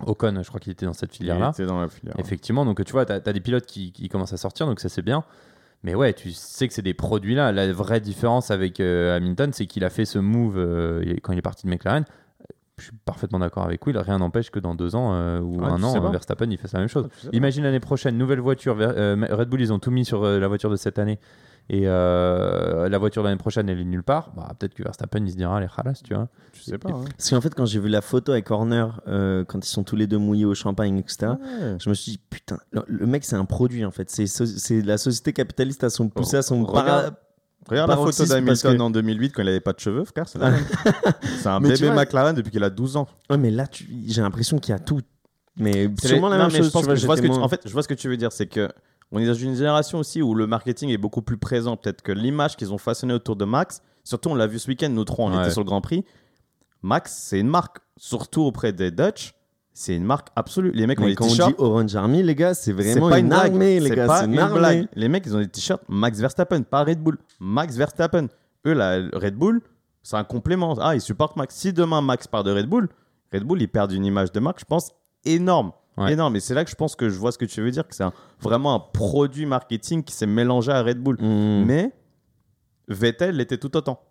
[0.05, 1.51] Ocon, je crois qu'il était dans cette filière-là.
[1.57, 2.15] Il était dans la filière.
[2.17, 4.89] Effectivement, donc tu vois, tu as, des pilotes qui, qui commencent à sortir, donc ça
[4.89, 5.23] c'est bien.
[5.83, 7.51] Mais ouais, tu sais que c'est des produits là.
[7.51, 11.39] La vraie différence avec euh, Hamilton, c'est qu'il a fait ce move euh, quand il
[11.39, 12.05] est parti de McLaren.
[12.77, 13.97] Je suis parfaitement d'accord avec Will.
[13.97, 16.73] Rien n'empêche que dans deux ans euh, ou Ouais, un an, euh, Verstappen il fasse
[16.73, 17.07] la même chose.
[17.31, 18.77] Imagine l'année prochaine, nouvelle voiture.
[18.79, 21.19] Euh, Red Bull, ils ont tout mis sur euh, la voiture de cette année.
[21.69, 24.31] Et euh, la voiture de l'année prochaine, elle est nulle part.
[24.35, 26.27] Bah, Peut-être que Verstappen, il se dira, allez, khalas, tu vois.
[26.51, 26.89] Tu sais pas.
[26.89, 27.05] hein.
[27.17, 29.95] Parce qu'en fait, quand j'ai vu la photo avec Horner, euh, quand ils sont tous
[29.95, 31.77] les deux mouillés au champagne, etc., Ouais.
[31.79, 34.09] je me suis dit, putain, le, le mec, c'est un produit en fait.
[34.09, 37.19] C'est so- c'est la société capitaliste à son poussé à son Regarde- para-
[37.69, 40.27] Regarde la photo d'Hamilton que- en 2008 quand il avait pas de cheveux, frère.
[40.27, 40.37] C'est
[41.47, 43.07] un Mais bébé vois- McLaren depuis qu'il a 12 ans.
[43.29, 44.99] Ouais, mais là, tu- j'ai l'impression qu'il y a tout.
[45.55, 46.67] Mais C'est sûrement les- la non, même mais chose.
[46.67, 47.71] je pense tu vois, que je vois ce que j'étais tu- moins- En fait, je
[47.71, 48.69] vois ce que tu veux dire, c'est que
[49.13, 51.77] on est dans une génération aussi où le marketing est beaucoup plus présent.
[51.77, 54.89] Peut-être que l'image qu'ils ont façonnée autour de Max, surtout on l'a vu ce week-end,
[54.89, 55.43] nous trois, on Ouais.
[55.43, 56.03] était sur le Grand Prix.
[56.81, 59.33] Max, c'est une marque, surtout auprès des Dutch,
[59.73, 60.71] c'est une marque absolue.
[60.73, 61.55] Les mecs ont Mais des quand on dit t-shirts.
[61.59, 63.51] Orange Army, les gars, c'est C'est vraiment pas une, une blague.
[63.53, 64.17] armée, les gars.
[64.19, 64.87] C'est une blague.
[64.95, 67.17] Les mecs, ils ont des t-shirts Max Verstappen, pas Red Bull.
[67.39, 68.27] Max Verstappen.
[68.65, 69.61] Eux, la Red Bull,
[70.03, 70.75] c'est un complément.
[70.81, 71.55] Ah, ils supportent Max.
[71.55, 72.89] Si demain Max part de Red Bull,
[73.33, 74.91] Red Bull, ils perdent une image de marque, je pense,
[75.25, 75.71] énorme.
[75.97, 76.13] Ouais.
[76.13, 76.35] Énorme.
[76.35, 77.93] Et c'est là que je pense que je vois ce que tu veux dire, que
[77.95, 78.03] c'est
[78.41, 81.17] vraiment un produit marketing qui s'est mélangé à Red Bull.
[81.19, 81.65] Mmh.
[81.65, 81.91] Mais
[82.87, 84.01] Vettel l'était tout autant.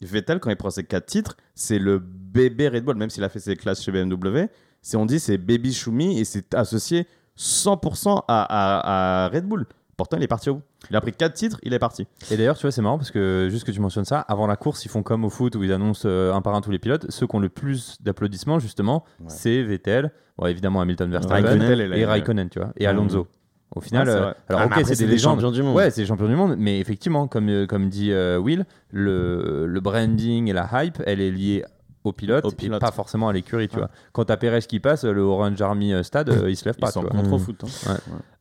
[0.00, 3.28] Vettel, quand il prend ses quatre titres, c'est le bébé Red Bull, même s'il a
[3.28, 4.46] fait ses classes chez BMW.
[4.82, 7.06] C'est, on dit c'est Baby Shumi et c'est associé
[7.38, 9.66] 100% à, à- à Red Bull.
[9.96, 10.62] Pourtant, il est parti au bout.
[10.90, 12.06] Il a pris quatre titres, il est parti.
[12.30, 14.56] Et d'ailleurs, tu vois, c'est marrant parce que juste que tu mentionnes ça, avant la
[14.56, 16.78] course, ils font comme au foot où ils annoncent euh, un par un tous les
[16.80, 17.06] pilotes.
[17.10, 19.26] Ceux qui ont le plus d'applaudissements, justement, Ouais.
[19.28, 23.28] c'est Vettel, bon, évidemment Hamilton Verstappen Raikkonen et Raikkonen, tu vois, et Alonso.
[23.76, 25.34] Au final, Ouais, c'est euh, alors Ah, ok, c'est des légendes.
[25.36, 25.74] champions du monde.
[25.76, 29.66] Ouais, c'est les champions du monde, mais effectivement, comme, euh, comme dit euh, Will, le,
[29.66, 31.64] le branding et la hype, elle est liée
[32.04, 32.76] au pilote, Au pilote.
[32.76, 33.82] et pas forcément à l'écurie, tu Ouais.
[33.82, 33.90] vois.
[34.12, 36.90] Quand t'as Perez qui passe, le Orange Army Stade, euh, il se lève Ils pas,
[36.90, 37.16] sont tu vois.
[37.16, 37.34] contre Mm.
[37.34, 37.64] au foot.
[37.88, 37.96] hein.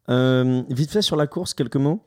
[0.09, 2.01] Euh, vite fait sur la course, quelques mots.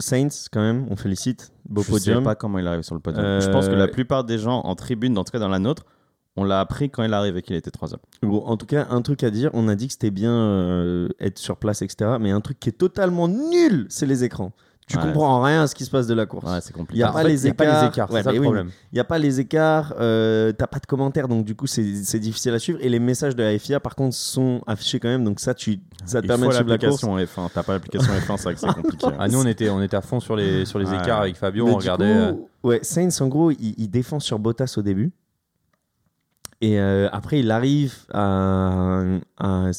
[0.00, 1.52] Saints, quand même, on félicite.
[1.68, 2.18] Beau je podium.
[2.18, 3.24] sais pas comment il arrive sur le podium.
[3.24, 5.60] Euh, Je pense que la plupart des gens en tribune, en tout cas dans la
[5.60, 5.84] nôtre,
[6.36, 8.00] on l'a appris quand il arrive et qu'il était troisième.
[8.22, 11.08] Bon, en tout cas, un truc à dire, on a dit que c'était bien euh,
[11.20, 12.16] être sur place, etc.
[12.20, 14.52] Mais un truc qui est totalement nul, c'est les écrans.
[14.86, 15.02] Tu Ouais.
[15.02, 16.44] comprends rien à ce qui se passe de la course.
[16.44, 16.98] Ouais, c'est Il compliqué.
[16.98, 18.08] n'y a, En pas fait, les il y a pas les écarts.
[18.10, 22.04] Il n'y a pas les écarts, euh, t'as pas de commentaires, donc du coup c'est
[22.04, 22.78] c'est difficile à suivre.
[22.82, 25.80] Et les messages de la FIA par contre sont affichés quand même, donc ça, tu,
[26.04, 27.02] ça te permet de suivre la course.
[27.02, 27.48] F1.
[27.54, 29.06] T'as pas l'application F1, c'est vrai que c'est compliqué.
[29.18, 30.98] Ah, nous, on était, on était à fond sur les, sur les Ouais.
[30.98, 31.64] écarts avec Fabio.
[31.64, 32.04] Mais on regardait.
[32.12, 32.18] coup,
[32.66, 35.12] euh, ouais, Sainz en gros, il, il défend sur Bottas au début.
[36.60, 39.02] Et euh, après, il arrive à,
[39.38, 39.70] à,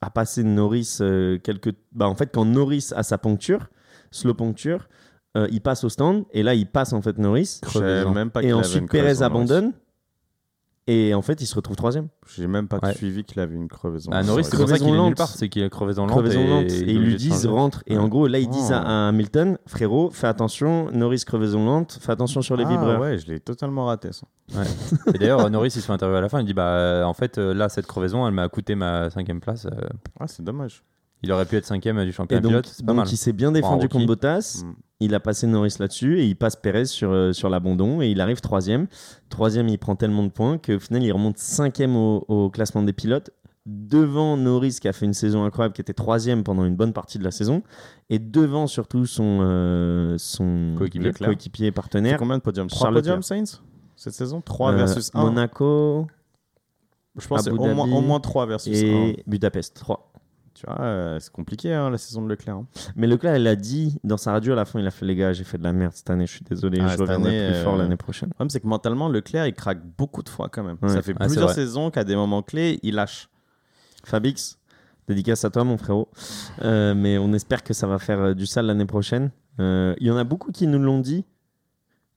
[0.00, 1.72] à passer Norris euh, quelques.
[1.92, 3.68] Bah, en fait, quand Norris a sa poncture,
[4.10, 4.88] slow poncture,
[5.36, 6.24] euh, il passe au stand.
[6.32, 7.60] Et là, il passe en fait Norris.
[7.66, 9.72] Je savais même pas qu'il Et ensuite, Perez abandonne.
[10.86, 12.08] Et en fait, il se retrouve troisième.
[12.34, 12.94] J'ai même pas Ouais.
[12.94, 14.10] suivi qu'il avait une crevaison.
[14.12, 15.16] Ah, Norris, c'est pour ça qu'il est crevaison nulle lente.
[15.16, 15.28] part.
[15.28, 16.10] C'est qu'il est crevaison lente.
[16.16, 16.64] crevaison lente.
[16.72, 17.84] Et ils lui disent rentre.
[17.86, 19.08] Et en gros, là, ils disent à, Oh.
[19.10, 23.00] Hamilton, frérot, fais attention, Norris crevaison lente, fais attention sur les Ah, vibreurs.
[23.00, 24.26] ouais, je l'ai totalement raté ça.
[25.14, 26.40] Et d'ailleurs, Norris, il se fait interviewer à la fin.
[26.40, 29.38] Il dit Bah, euh, en fait, euh, là, cette crevaison, elle m'a coûté ma cinquième
[29.40, 29.66] place.
[29.66, 29.70] euh,
[30.18, 30.82] Ah, c'est dommage.
[31.22, 32.66] Il aurait pu être cinquième du championnat donc, pilote.
[32.66, 33.08] C'est pas donc mal.
[33.12, 34.62] il s'est bien défendu contre Bottas.
[34.64, 34.72] Mm.
[35.02, 38.20] Il a passé Norris là-dessus et il passe Perez sur, euh, sur l'abandon et il
[38.20, 38.86] arrive troisième.
[39.30, 42.92] Troisième, il prend tellement de points qu'au final, il remonte cinquième au, au classement des
[42.92, 43.30] pilotes
[43.66, 47.18] devant Norris qui a fait une saison incroyable, qui était troisième pendant une bonne partie
[47.18, 47.62] de la saison
[48.08, 51.70] et devant surtout son, euh, son Coéquipier.
[51.70, 52.18] Partenaire.
[52.18, 52.66] combien de podiums?
[52.68, 53.22] 3 Charles podiums.
[53.22, 53.62] Sainz
[53.96, 54.40] Cette saison?
[54.40, 55.22] 3 Euh, versus 1.
[55.22, 56.06] Monaco
[57.18, 58.80] Je pense Abu au moins, Dhabi au moins 3 versus 1.
[58.82, 60.09] et Budapest 3.
[60.60, 62.54] Tu vois, euh, c'est compliqué hein, la saison de Leclerc.
[62.56, 62.66] hein.
[62.94, 65.16] Mais Leclerc, il a dit dans sa radio à la fin, il a fait les
[65.16, 67.52] gars, j'ai fait de la merde cette année, je suis désolé, Ah, je reviendrai année,
[67.54, 68.28] plus fort euh, l'année prochaine.
[68.28, 70.76] Le problème, c'est que mentalement, Leclerc, il craque beaucoup de fois quand même.
[70.82, 70.90] Ouais.
[70.90, 73.30] Ça fait Ah, plusieurs saisons qu'à des moments clés, il lâche.
[74.04, 74.58] Fabix,
[75.08, 76.08] dédicace à toi, mon frérot.
[76.62, 79.30] Euh, mais on espère que ça va faire du sale l'année prochaine.
[79.58, 81.24] Il y en a beaucoup qui nous l'ont dit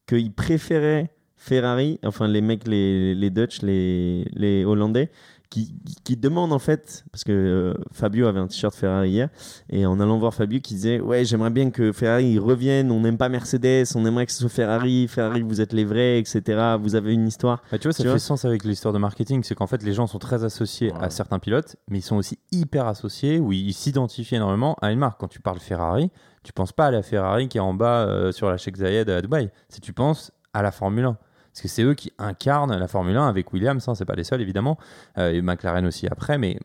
[0.06, 5.10] qu'ils préféraient Ferrari, enfin les mecs, les, les Dutch, les, les Hollandais,
[5.54, 9.28] qui, qui demandent en fait, parce que euh, Fabio avait un t-shirt Ferrari hier,
[9.70, 13.16] et en allant voir Fabio qui disait Ouais, j'aimerais bien que Ferrari revienne, on n'aime
[13.16, 16.74] pas Mercedes, on aimerait que ce soit Ferrari, Ferrari, vous êtes les vrais, etc.
[16.80, 17.62] Vous avez une histoire.
[17.70, 19.42] Bah, tu vois, ça Tu fait vois sens avec l'histoire de marketing.
[19.44, 20.98] C'est qu'en fait, les gens sont très associés Ouais.
[21.04, 24.98] à certains pilotes, mais ils sont aussi hyper associés ou ils s'identifient énormément à une
[24.98, 25.20] marque.
[25.20, 26.10] Quand tu parles Ferrari,
[26.42, 29.08] tu penses pas à la Ferrari qui est en bas euh, sur la Sheikh Zayed
[29.08, 29.50] à Dubaï.
[29.68, 31.16] Si tu penses à la Formule 1.
[31.54, 34.24] Parce que c'est eux qui incarnent la Formule 1 avec Williams, hein, c'est pas les
[34.24, 34.76] seuls évidemment,
[35.18, 36.58] euh, et McLaren aussi après, mais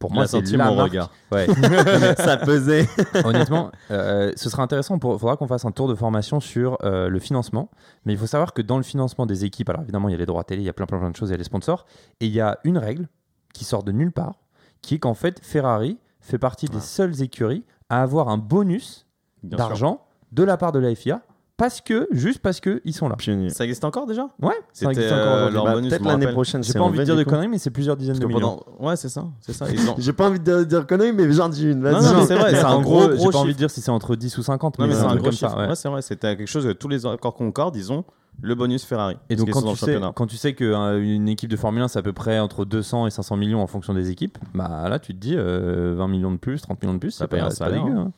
[0.00, 0.90] pour moi c'est la mon marque.
[0.90, 1.10] regard.
[1.30, 1.46] Ouais.
[2.16, 2.88] ça pesait.
[3.24, 4.96] Honnêtement, euh, ce sera intéressant.
[4.96, 7.70] Il faudra qu'on fasse un tour de formation sur euh, le financement.
[8.04, 10.18] Mais il faut savoir que dans le financement des équipes, alors évidemment, il y a
[10.18, 11.44] les droits télé, il y a plein, plein, plein de choses, il y a les
[11.44, 11.86] sponsors.
[12.18, 13.08] Et il y a une règle
[13.54, 14.40] qui sort de nulle part,
[14.82, 19.06] qui est qu'en fait, Ferrari fait partie des seules écuries à avoir un bonus
[19.44, 21.22] d'argent de la part de la FIA
[21.56, 23.16] parce que, juste parce qu'ils sont là.
[23.16, 23.50] Pionnier.
[23.50, 24.28] Ça existe encore déjà?
[24.42, 25.54] Ouais, ça C'était existe encore euh, aujourd'hui.
[25.54, 26.34] leur Bah, bonus, Peut-être me l'année rappelle.
[26.34, 26.62] prochaine.
[26.62, 27.30] J'ai c'est pas en envie de dire de du coup.
[27.30, 28.62] conneries, mais c'est plusieurs dizaines Parce de que millions.
[28.76, 29.24] pendant- Ouais, c'est ça.
[29.40, 29.66] C'est ça.
[29.70, 29.94] Ils ont...
[29.98, 31.80] J'ai pas envie de dire conneries, mais j'en dis une.
[31.80, 32.04] Non, Vas-y.
[32.04, 33.80] non, mais c'est vrai, c'est un en gros, J'ai gros pas envie de dire si
[33.80, 35.48] c'est entre 10 ou 50, Non, mais mais c'est un truc gros comme ça.
[35.48, 35.60] chiffre.
[35.60, 35.68] ouais.
[35.68, 36.02] Ouais, c'est vrai.
[36.02, 38.04] C'était quelque chose que tous les accords Concorde, ils ont
[38.42, 39.14] le bonus Ferrari.
[39.30, 40.12] Et Parce donc, quand dans tu, le sais, championnat.
[40.14, 43.10] quand tu sais qu'une équipe de Formule 1, c'est à peu près entre 200 et
[43.10, 46.36] 500 millions en fonction des équipes, bah là, tu te dis euh, 20 millions de
[46.36, 47.96] plus, 30 millions de plus, Ça c'est paye pas, un c'est pas salaire, dégueu.
[47.96, 48.12] hein.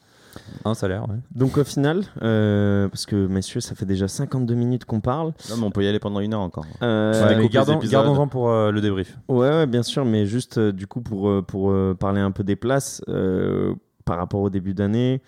[0.64, 1.16] Un salaire, ouais.
[1.34, 5.32] Donc au final, euh, parce que messieurs, ça fait déjà 52 minutes qu'on parle.
[5.50, 6.66] Non, mais on peut y aller pendant une heure encore.
[6.82, 7.92] Euh, Ouais, gardons, épisodes.
[7.92, 9.16] gardons-en pour euh, le débrief.
[9.28, 12.44] ouais, ouais, bien sûr, mais juste euh, du coup pour, pour euh, parler un peu
[12.44, 13.74] des places euh,
[14.04, 15.20] par rapport au début d'année,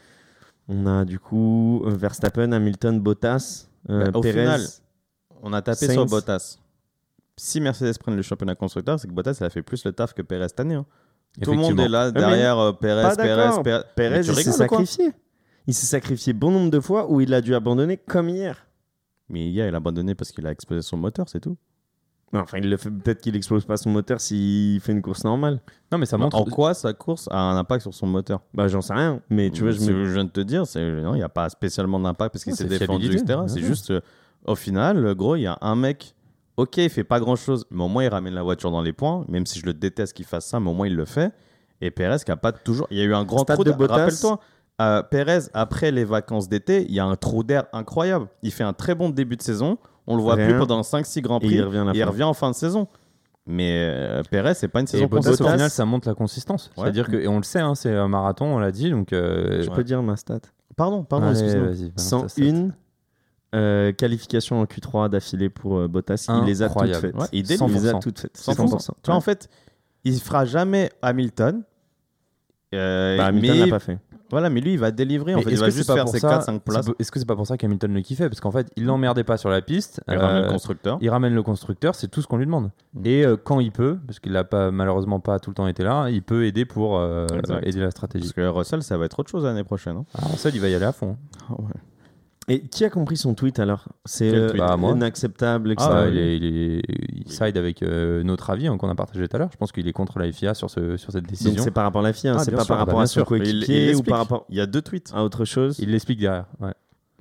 [0.68, 4.32] on a du coup Verstappen, Hamilton, Bottas, euh, Bah, au Perez.
[4.40, 4.60] final,
[5.42, 5.92] On a tapé Sainz.
[5.92, 6.58] sur Bottas.
[7.36, 10.12] Si Mercedes prennent le championnat constructeur, c'est que Bottas elle a fait plus le taf
[10.12, 10.74] que Perez cette année.
[10.74, 10.84] hein.
[11.42, 13.62] Tout le monde est là mais derrière euh, Perez, pas Perez, d'accord.
[13.62, 13.82] Perez.
[13.94, 15.12] Perez, Mais tu il s'est sacrifié.
[15.66, 18.66] Il s'est sacrifié bon nombre de fois où il a dû abandonner comme hier.
[19.28, 21.56] Mais hier, il a abandonné parce qu'il a explosé son moteur, c'est tout.
[22.32, 25.24] Non, Enfin, il le fait peut-être qu'il explose pas son moteur s'il fait une course
[25.24, 25.60] normale.
[25.90, 26.36] Non, mais ça montre.
[26.36, 28.40] En quoi sa course a un impact sur son moteur?
[28.54, 29.20] Bah, j'en sais rien.
[29.30, 30.04] Mais tu vois, je me.
[30.06, 32.54] je viens de te dire, c'est non, il n'y a pas spécialement d'impact parce qu'il
[32.54, 33.40] s'est c'est défendu, etc.
[33.48, 34.00] C'est juste, euh,
[34.46, 36.14] au final, gros, il y a un mec,
[36.60, 38.92] ok, il fait pas grand chose, mais au moins il ramène la voiture dans les
[38.92, 41.32] points, même si je le déteste qu'il fasse ça, mais au moins il le fait.
[41.80, 42.86] Et Perez qui a pas toujours.
[42.90, 43.78] Il y a eu un grand Stade trou de d'air.
[43.78, 43.94] Bottas.
[43.96, 44.40] Rappelle-toi,
[44.82, 48.26] euh, Perez, après les vacances d'été, il y a un trou d'air incroyable.
[48.42, 49.78] Il fait un très bon début de saison.
[50.06, 50.48] On le voit Rien.
[50.48, 51.54] plus pendant 5-6 grands Et prix.
[51.56, 52.86] il revient et il en fin de saison.
[53.46, 56.70] Mais euh, Perez, c'est pas une saison Bottas, au final, ça montre la consistance.
[56.76, 56.84] Ouais.
[56.84, 59.12] C'est-à-dire que, et on le sait, hein, c'est un marathon, on l'a dit, donc.
[59.12, 59.76] euh, Je Ouais.
[59.76, 60.40] peux dire ma stat.
[60.76, 61.68] Pardon, pardon, allez, excuse-moi.
[61.68, 62.42] vas-y, balance ta stat.
[62.42, 62.68] 101
[63.54, 66.26] euh, qualifications en Q3 d'affilée pour euh, Bottas.
[66.28, 67.14] Il les a toutes faites.
[67.16, 67.54] Ouais, il les
[67.88, 68.00] a 100%.
[68.00, 68.36] toutes faites.
[68.38, 68.54] 100%.
[68.68, 68.86] 100%.
[68.86, 69.48] Tu vois, en fait,
[70.04, 71.62] il fera jamais Hamilton.
[72.74, 73.98] Euh, Bah, Hamilton mais l'a pas fait.
[74.30, 75.34] Voilà, mais lui, il va délivrer.
[75.34, 76.86] En Mais fait, il va juste faire ses ça 4-5 c'est places.
[77.00, 78.28] Est-ce que c'est pas pour ça qu'Hamilton le kiffait?
[78.28, 80.00] Parce qu'en fait, il l'emmerdait pas sur la piste.
[80.06, 80.98] Il ramène euh, le constructeur.
[81.00, 82.70] il ramène le constructeur, c'est tout ce qu'on lui demande.
[82.94, 83.06] Mm.
[83.06, 85.82] Et euh, quand il peut, parce qu'il n'a pas malheureusement pas tout le temps été
[85.82, 87.26] là, il peut aider pour euh,
[87.64, 88.32] aider la Parce stratégie.
[88.32, 89.96] que Russell, ça va être autre chose l'année prochaine.
[89.96, 90.04] hein.
[90.14, 91.16] Alors ça, il va y aller à fond.
[91.48, 91.66] Ah ouais.
[92.52, 93.86] Et qui a compris son tweet alors?
[94.04, 95.88] C'est euh, Bah, inacceptable, etc.
[95.90, 96.10] Ah, oui.
[96.12, 96.82] il, est, il, est-
[97.26, 99.50] il side avec euh, notre avis hein, qu'on a partagé tout à l'heure.
[99.52, 101.62] Je pense qu'il est contre la FIA sur, ce, sur cette Donc décision.
[101.62, 103.24] c'est par rapport à la FIA, Ah, c'est pas sûr, par bah, rapport à son
[103.24, 103.36] sûr.
[103.36, 105.12] Il- il coéquipier ou par rapport Il y a deux tweets.
[105.14, 105.78] à autre chose.
[105.78, 106.46] Il l'explique derrière.
[106.60, 106.72] ouais.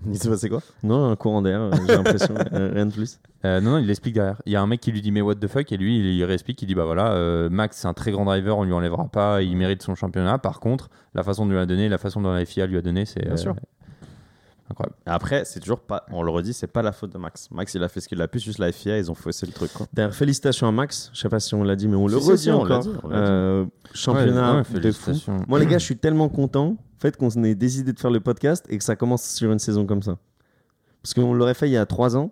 [0.07, 0.61] Il s'est passé quoi?
[0.81, 3.19] Non, un courant d'air, euh, j'ai l'impression, euh, rien de plus.
[3.43, 4.41] Euh, non, non, il l'explique derrière.
[4.45, 5.69] Il y a un mec qui lui dit mais what the fuck?
[5.73, 8.23] Et lui il, il réexplique, il dit bah voilà, euh, Max c'est un très grand
[8.23, 10.37] driver, on lui enlèvera pas, il mérite son championnat.
[10.37, 12.81] Par contre, la façon de lui a donné, la façon dont la FIA lui a
[12.81, 13.55] donné, c'est Bien euh, sûr.
[14.69, 14.95] Incroyable.
[15.05, 16.05] Après, c'est toujours pas.
[16.11, 17.49] On le redit, c'est pas la faute de Max.
[17.51, 19.51] Max, il a fait ce qu'il a pu, juste la FIA, ils ont faussé le
[19.51, 19.71] truc.
[19.73, 19.87] Quoi.
[19.93, 21.09] D'ailleurs, félicitations à Max.
[21.13, 22.79] Je sais pas si on l'a dit, mais on le redit si, encore.
[22.79, 23.23] dit, on l'a dit.
[23.29, 25.11] Euh, championnat Ouais, ouais, de fou.
[25.47, 28.19] Moi, les gars, je suis tellement content en fait, qu'on ait décidé de faire le
[28.19, 30.17] podcast et que ça commence sur une saison comme ça.
[31.01, 32.31] Parce qu'on l'aurait fait il y a trois ans.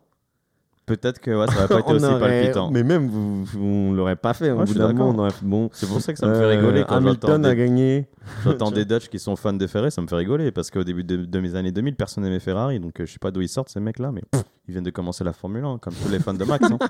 [0.87, 2.71] Peut-être que ouais, ça va pas été aussi aurait- palpitant.
[2.71, 4.49] Mais même, vous, vous- on l'aurait pas fait.
[4.51, 5.69] Au Ouais, bout d'un moment, on aurait fait bon.
[5.73, 8.07] C'est pour ça que ça me fait euh, rigoler quand j'entends Hamilton a des, gagné.
[8.43, 11.03] j'entends des Dutch qui sont fans de Ferrari, ça me fait rigoler parce qu'au début
[11.03, 13.49] de, de mes années 2000, personne n'aimait Ferrari, donc euh, je sais pas d'où ils
[13.49, 16.19] sortent ces mecs-là, mais pff, ils viennent de commencer la Formule 1, comme tous les
[16.19, 16.65] fans de Max.
[16.71, 16.77] hein.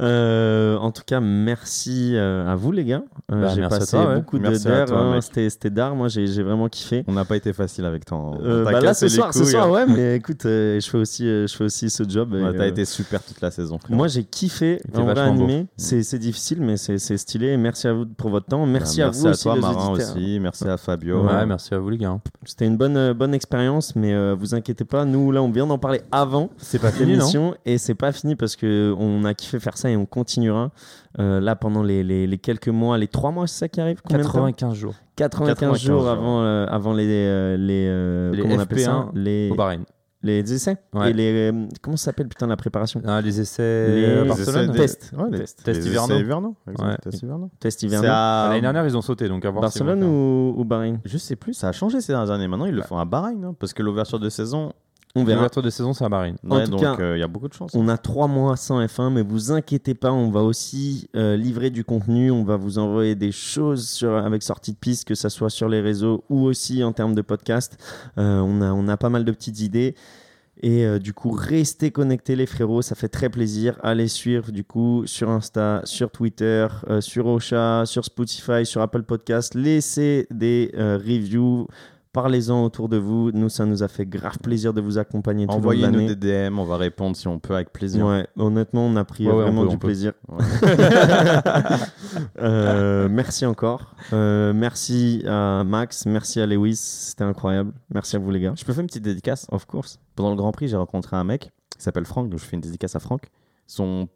[0.00, 3.02] Euh, en tout cas, merci euh, à vous, les gars.
[3.32, 4.14] Euh, Bah, j'ai merci à passé toi, ouais.
[4.16, 4.88] beaucoup de- Merci à d'heures.
[4.88, 5.20] toi, hein.
[5.20, 5.94] C'était c'était d'art.
[5.94, 7.04] Moi, j'ai j'ai vraiment kiffé.
[7.08, 8.18] On n'a pas été facile avec toi.
[8.18, 9.70] On Euh, bah là, ce soir, ce soir, hein.
[9.70, 12.34] ouais, mais écoute, euh, je fais aussi, euh, je fais aussi ce job.
[12.34, 13.78] et, Ouais, T'as euh, été super toute la saison.
[13.78, 13.96] frère.
[13.96, 15.44] Moi, j'ai kiffé vachement beau.
[15.44, 15.66] animé.
[15.76, 17.56] C'est c'est difficile, mais c'est c'est stylé.
[17.56, 18.64] Merci à vous pour votre temps.
[18.66, 20.38] Merci, Bah, à vous aussi, toi, les Marin aussi.
[20.40, 21.22] Merci à Fabio.
[21.24, 22.10] Ouais, merci à vous les gars.
[22.10, 22.20] hein.
[22.44, 25.04] C'était une bonne, bonne expérience, mais vous inquiétez pas.
[25.04, 27.18] Nous, là, on vient d'en parler avant C'est pas fini
[27.66, 30.70] et c'est pas fini parce que on a kiffé faire ça et on continuera
[31.18, 34.00] euh, là pendant les, les, les quelques mois, les trois mois, c'est ça qui arrive
[34.02, 36.08] Combien de temps 95 jours 95, 95 jours jours.
[36.08, 38.90] avant, euh, avant les, euh, les, euh, Les comment on appelle ça?
[38.92, 39.84] FP1 les, au Bahreïn.
[40.22, 41.10] les essais Ouais.
[41.10, 43.00] et les euh, comment ça s'appelle putain la préparation?
[43.06, 44.70] Ah, les essais Les à essais Barcelone.
[44.72, 45.12] de- Tests.
[45.16, 45.62] Ouais, les Tests.
[45.64, 45.86] Tests les
[46.20, 46.54] hivernaux.
[46.66, 46.96] Ouais.
[47.02, 47.50] tests hivernaux.
[47.58, 50.08] test à L'année dernière, ils ont sauté, donc à voir Barcelone faire.
[50.08, 51.00] ou, ou Bahreïn?
[51.04, 52.48] Je sais plus, ça a changé ces dernières années.
[52.48, 52.86] Maintenant, ils le Bah.
[52.86, 54.72] font à Bahreïn, hein, parce que l'ouverture de saison,
[55.16, 56.08] on verra L'ouverture de saison, c'est à.
[56.08, 57.72] En tout donc cas, euh, il y a beaucoup de chance.
[57.74, 61.70] On a trois mois sans F1, mais vous inquiétez pas, on va aussi euh, livrer
[61.70, 62.30] du contenu.
[62.30, 65.68] On va vous envoyer des choses sur, avec sortie de piste, que ce soit sur
[65.68, 67.76] les réseaux ou aussi en termes de podcast.
[68.18, 69.96] Euh, on, a, on a pas mal de petites idées.
[70.62, 73.78] Et euh, du coup, restez connectés les frérots, ça fait très plaisir.
[73.82, 79.02] Allez suivre du coup sur Insta, sur Twitter, euh, sur Ocha, sur Spotify, sur Apple
[79.02, 79.54] Podcast.
[79.54, 81.66] Laissez des euh, reviews,
[82.12, 83.30] parlez-en autour de vous.
[83.32, 86.64] Nous, ça nous a fait grave plaisir de vous accompagner tout Envoyez-nous des DM, on
[86.64, 88.06] va répondre si on peut avec plaisir.
[88.06, 90.12] Ouais, honnêtement, on a pris Ouais, vraiment peut, du plaisir.
[90.28, 90.44] Ouais.
[92.38, 93.94] Euh, merci encore.
[94.12, 97.72] Euh, merci à Max, merci à Lewis, c'était incroyable.
[97.92, 98.52] Merci à vous les gars.
[98.56, 99.46] Je peux faire une petite dédicace?
[99.50, 100.00] Of course.
[100.16, 102.62] Pendant le Grand Prix, j'ai rencontré un mec qui s'appelle Franck, donc je fais une
[102.62, 103.30] dédicace à Franck.
[103.66, 104.08] Son...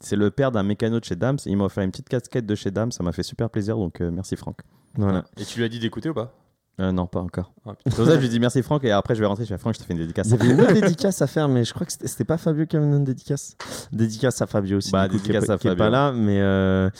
[0.00, 1.38] C'est le père d'un mécano de chez Dams.
[1.46, 4.00] Il m'a offert une petite casquette de chez Dams, ça m'a fait super plaisir, donc
[4.00, 4.58] euh, merci Franck.
[4.96, 5.24] Voilà.
[5.38, 6.34] Et tu lui as dit d'écouter ou pas?
[6.80, 7.52] Euh, non, pas encore.
[7.66, 9.44] Ah, C'est pour ça que je lui dis merci Franck, et après je vais rentrer,
[9.44, 10.26] je fais Franck, je te fais une dédicace.
[10.28, 12.66] Il y avait une autre dédicace à faire, mais je crois que c'était pas Fabio
[12.66, 13.56] qui avait une dédicace.
[13.92, 15.84] Dédicace à Fabio aussi, Bah, du coup, qui est dédicace pas- à qui est Fabio.
[15.84, 16.90] pas là, mais euh,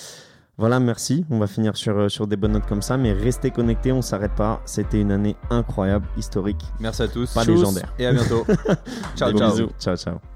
[0.59, 1.25] voilà, merci.
[1.29, 4.01] On va finir sur, euh, sur des bonnes notes comme ça, mais restez connectés, on
[4.03, 4.63] s'arrête pas.
[4.65, 6.63] C'était une année incroyable, historique.
[6.79, 7.35] Merci à tous.
[7.35, 7.93] Pas Tchuss légendaire.
[7.99, 8.47] Et à bientôt.
[9.17, 9.51] ciao, ciao.
[9.51, 9.71] bisous.
[9.81, 10.34] Ciao, ciao.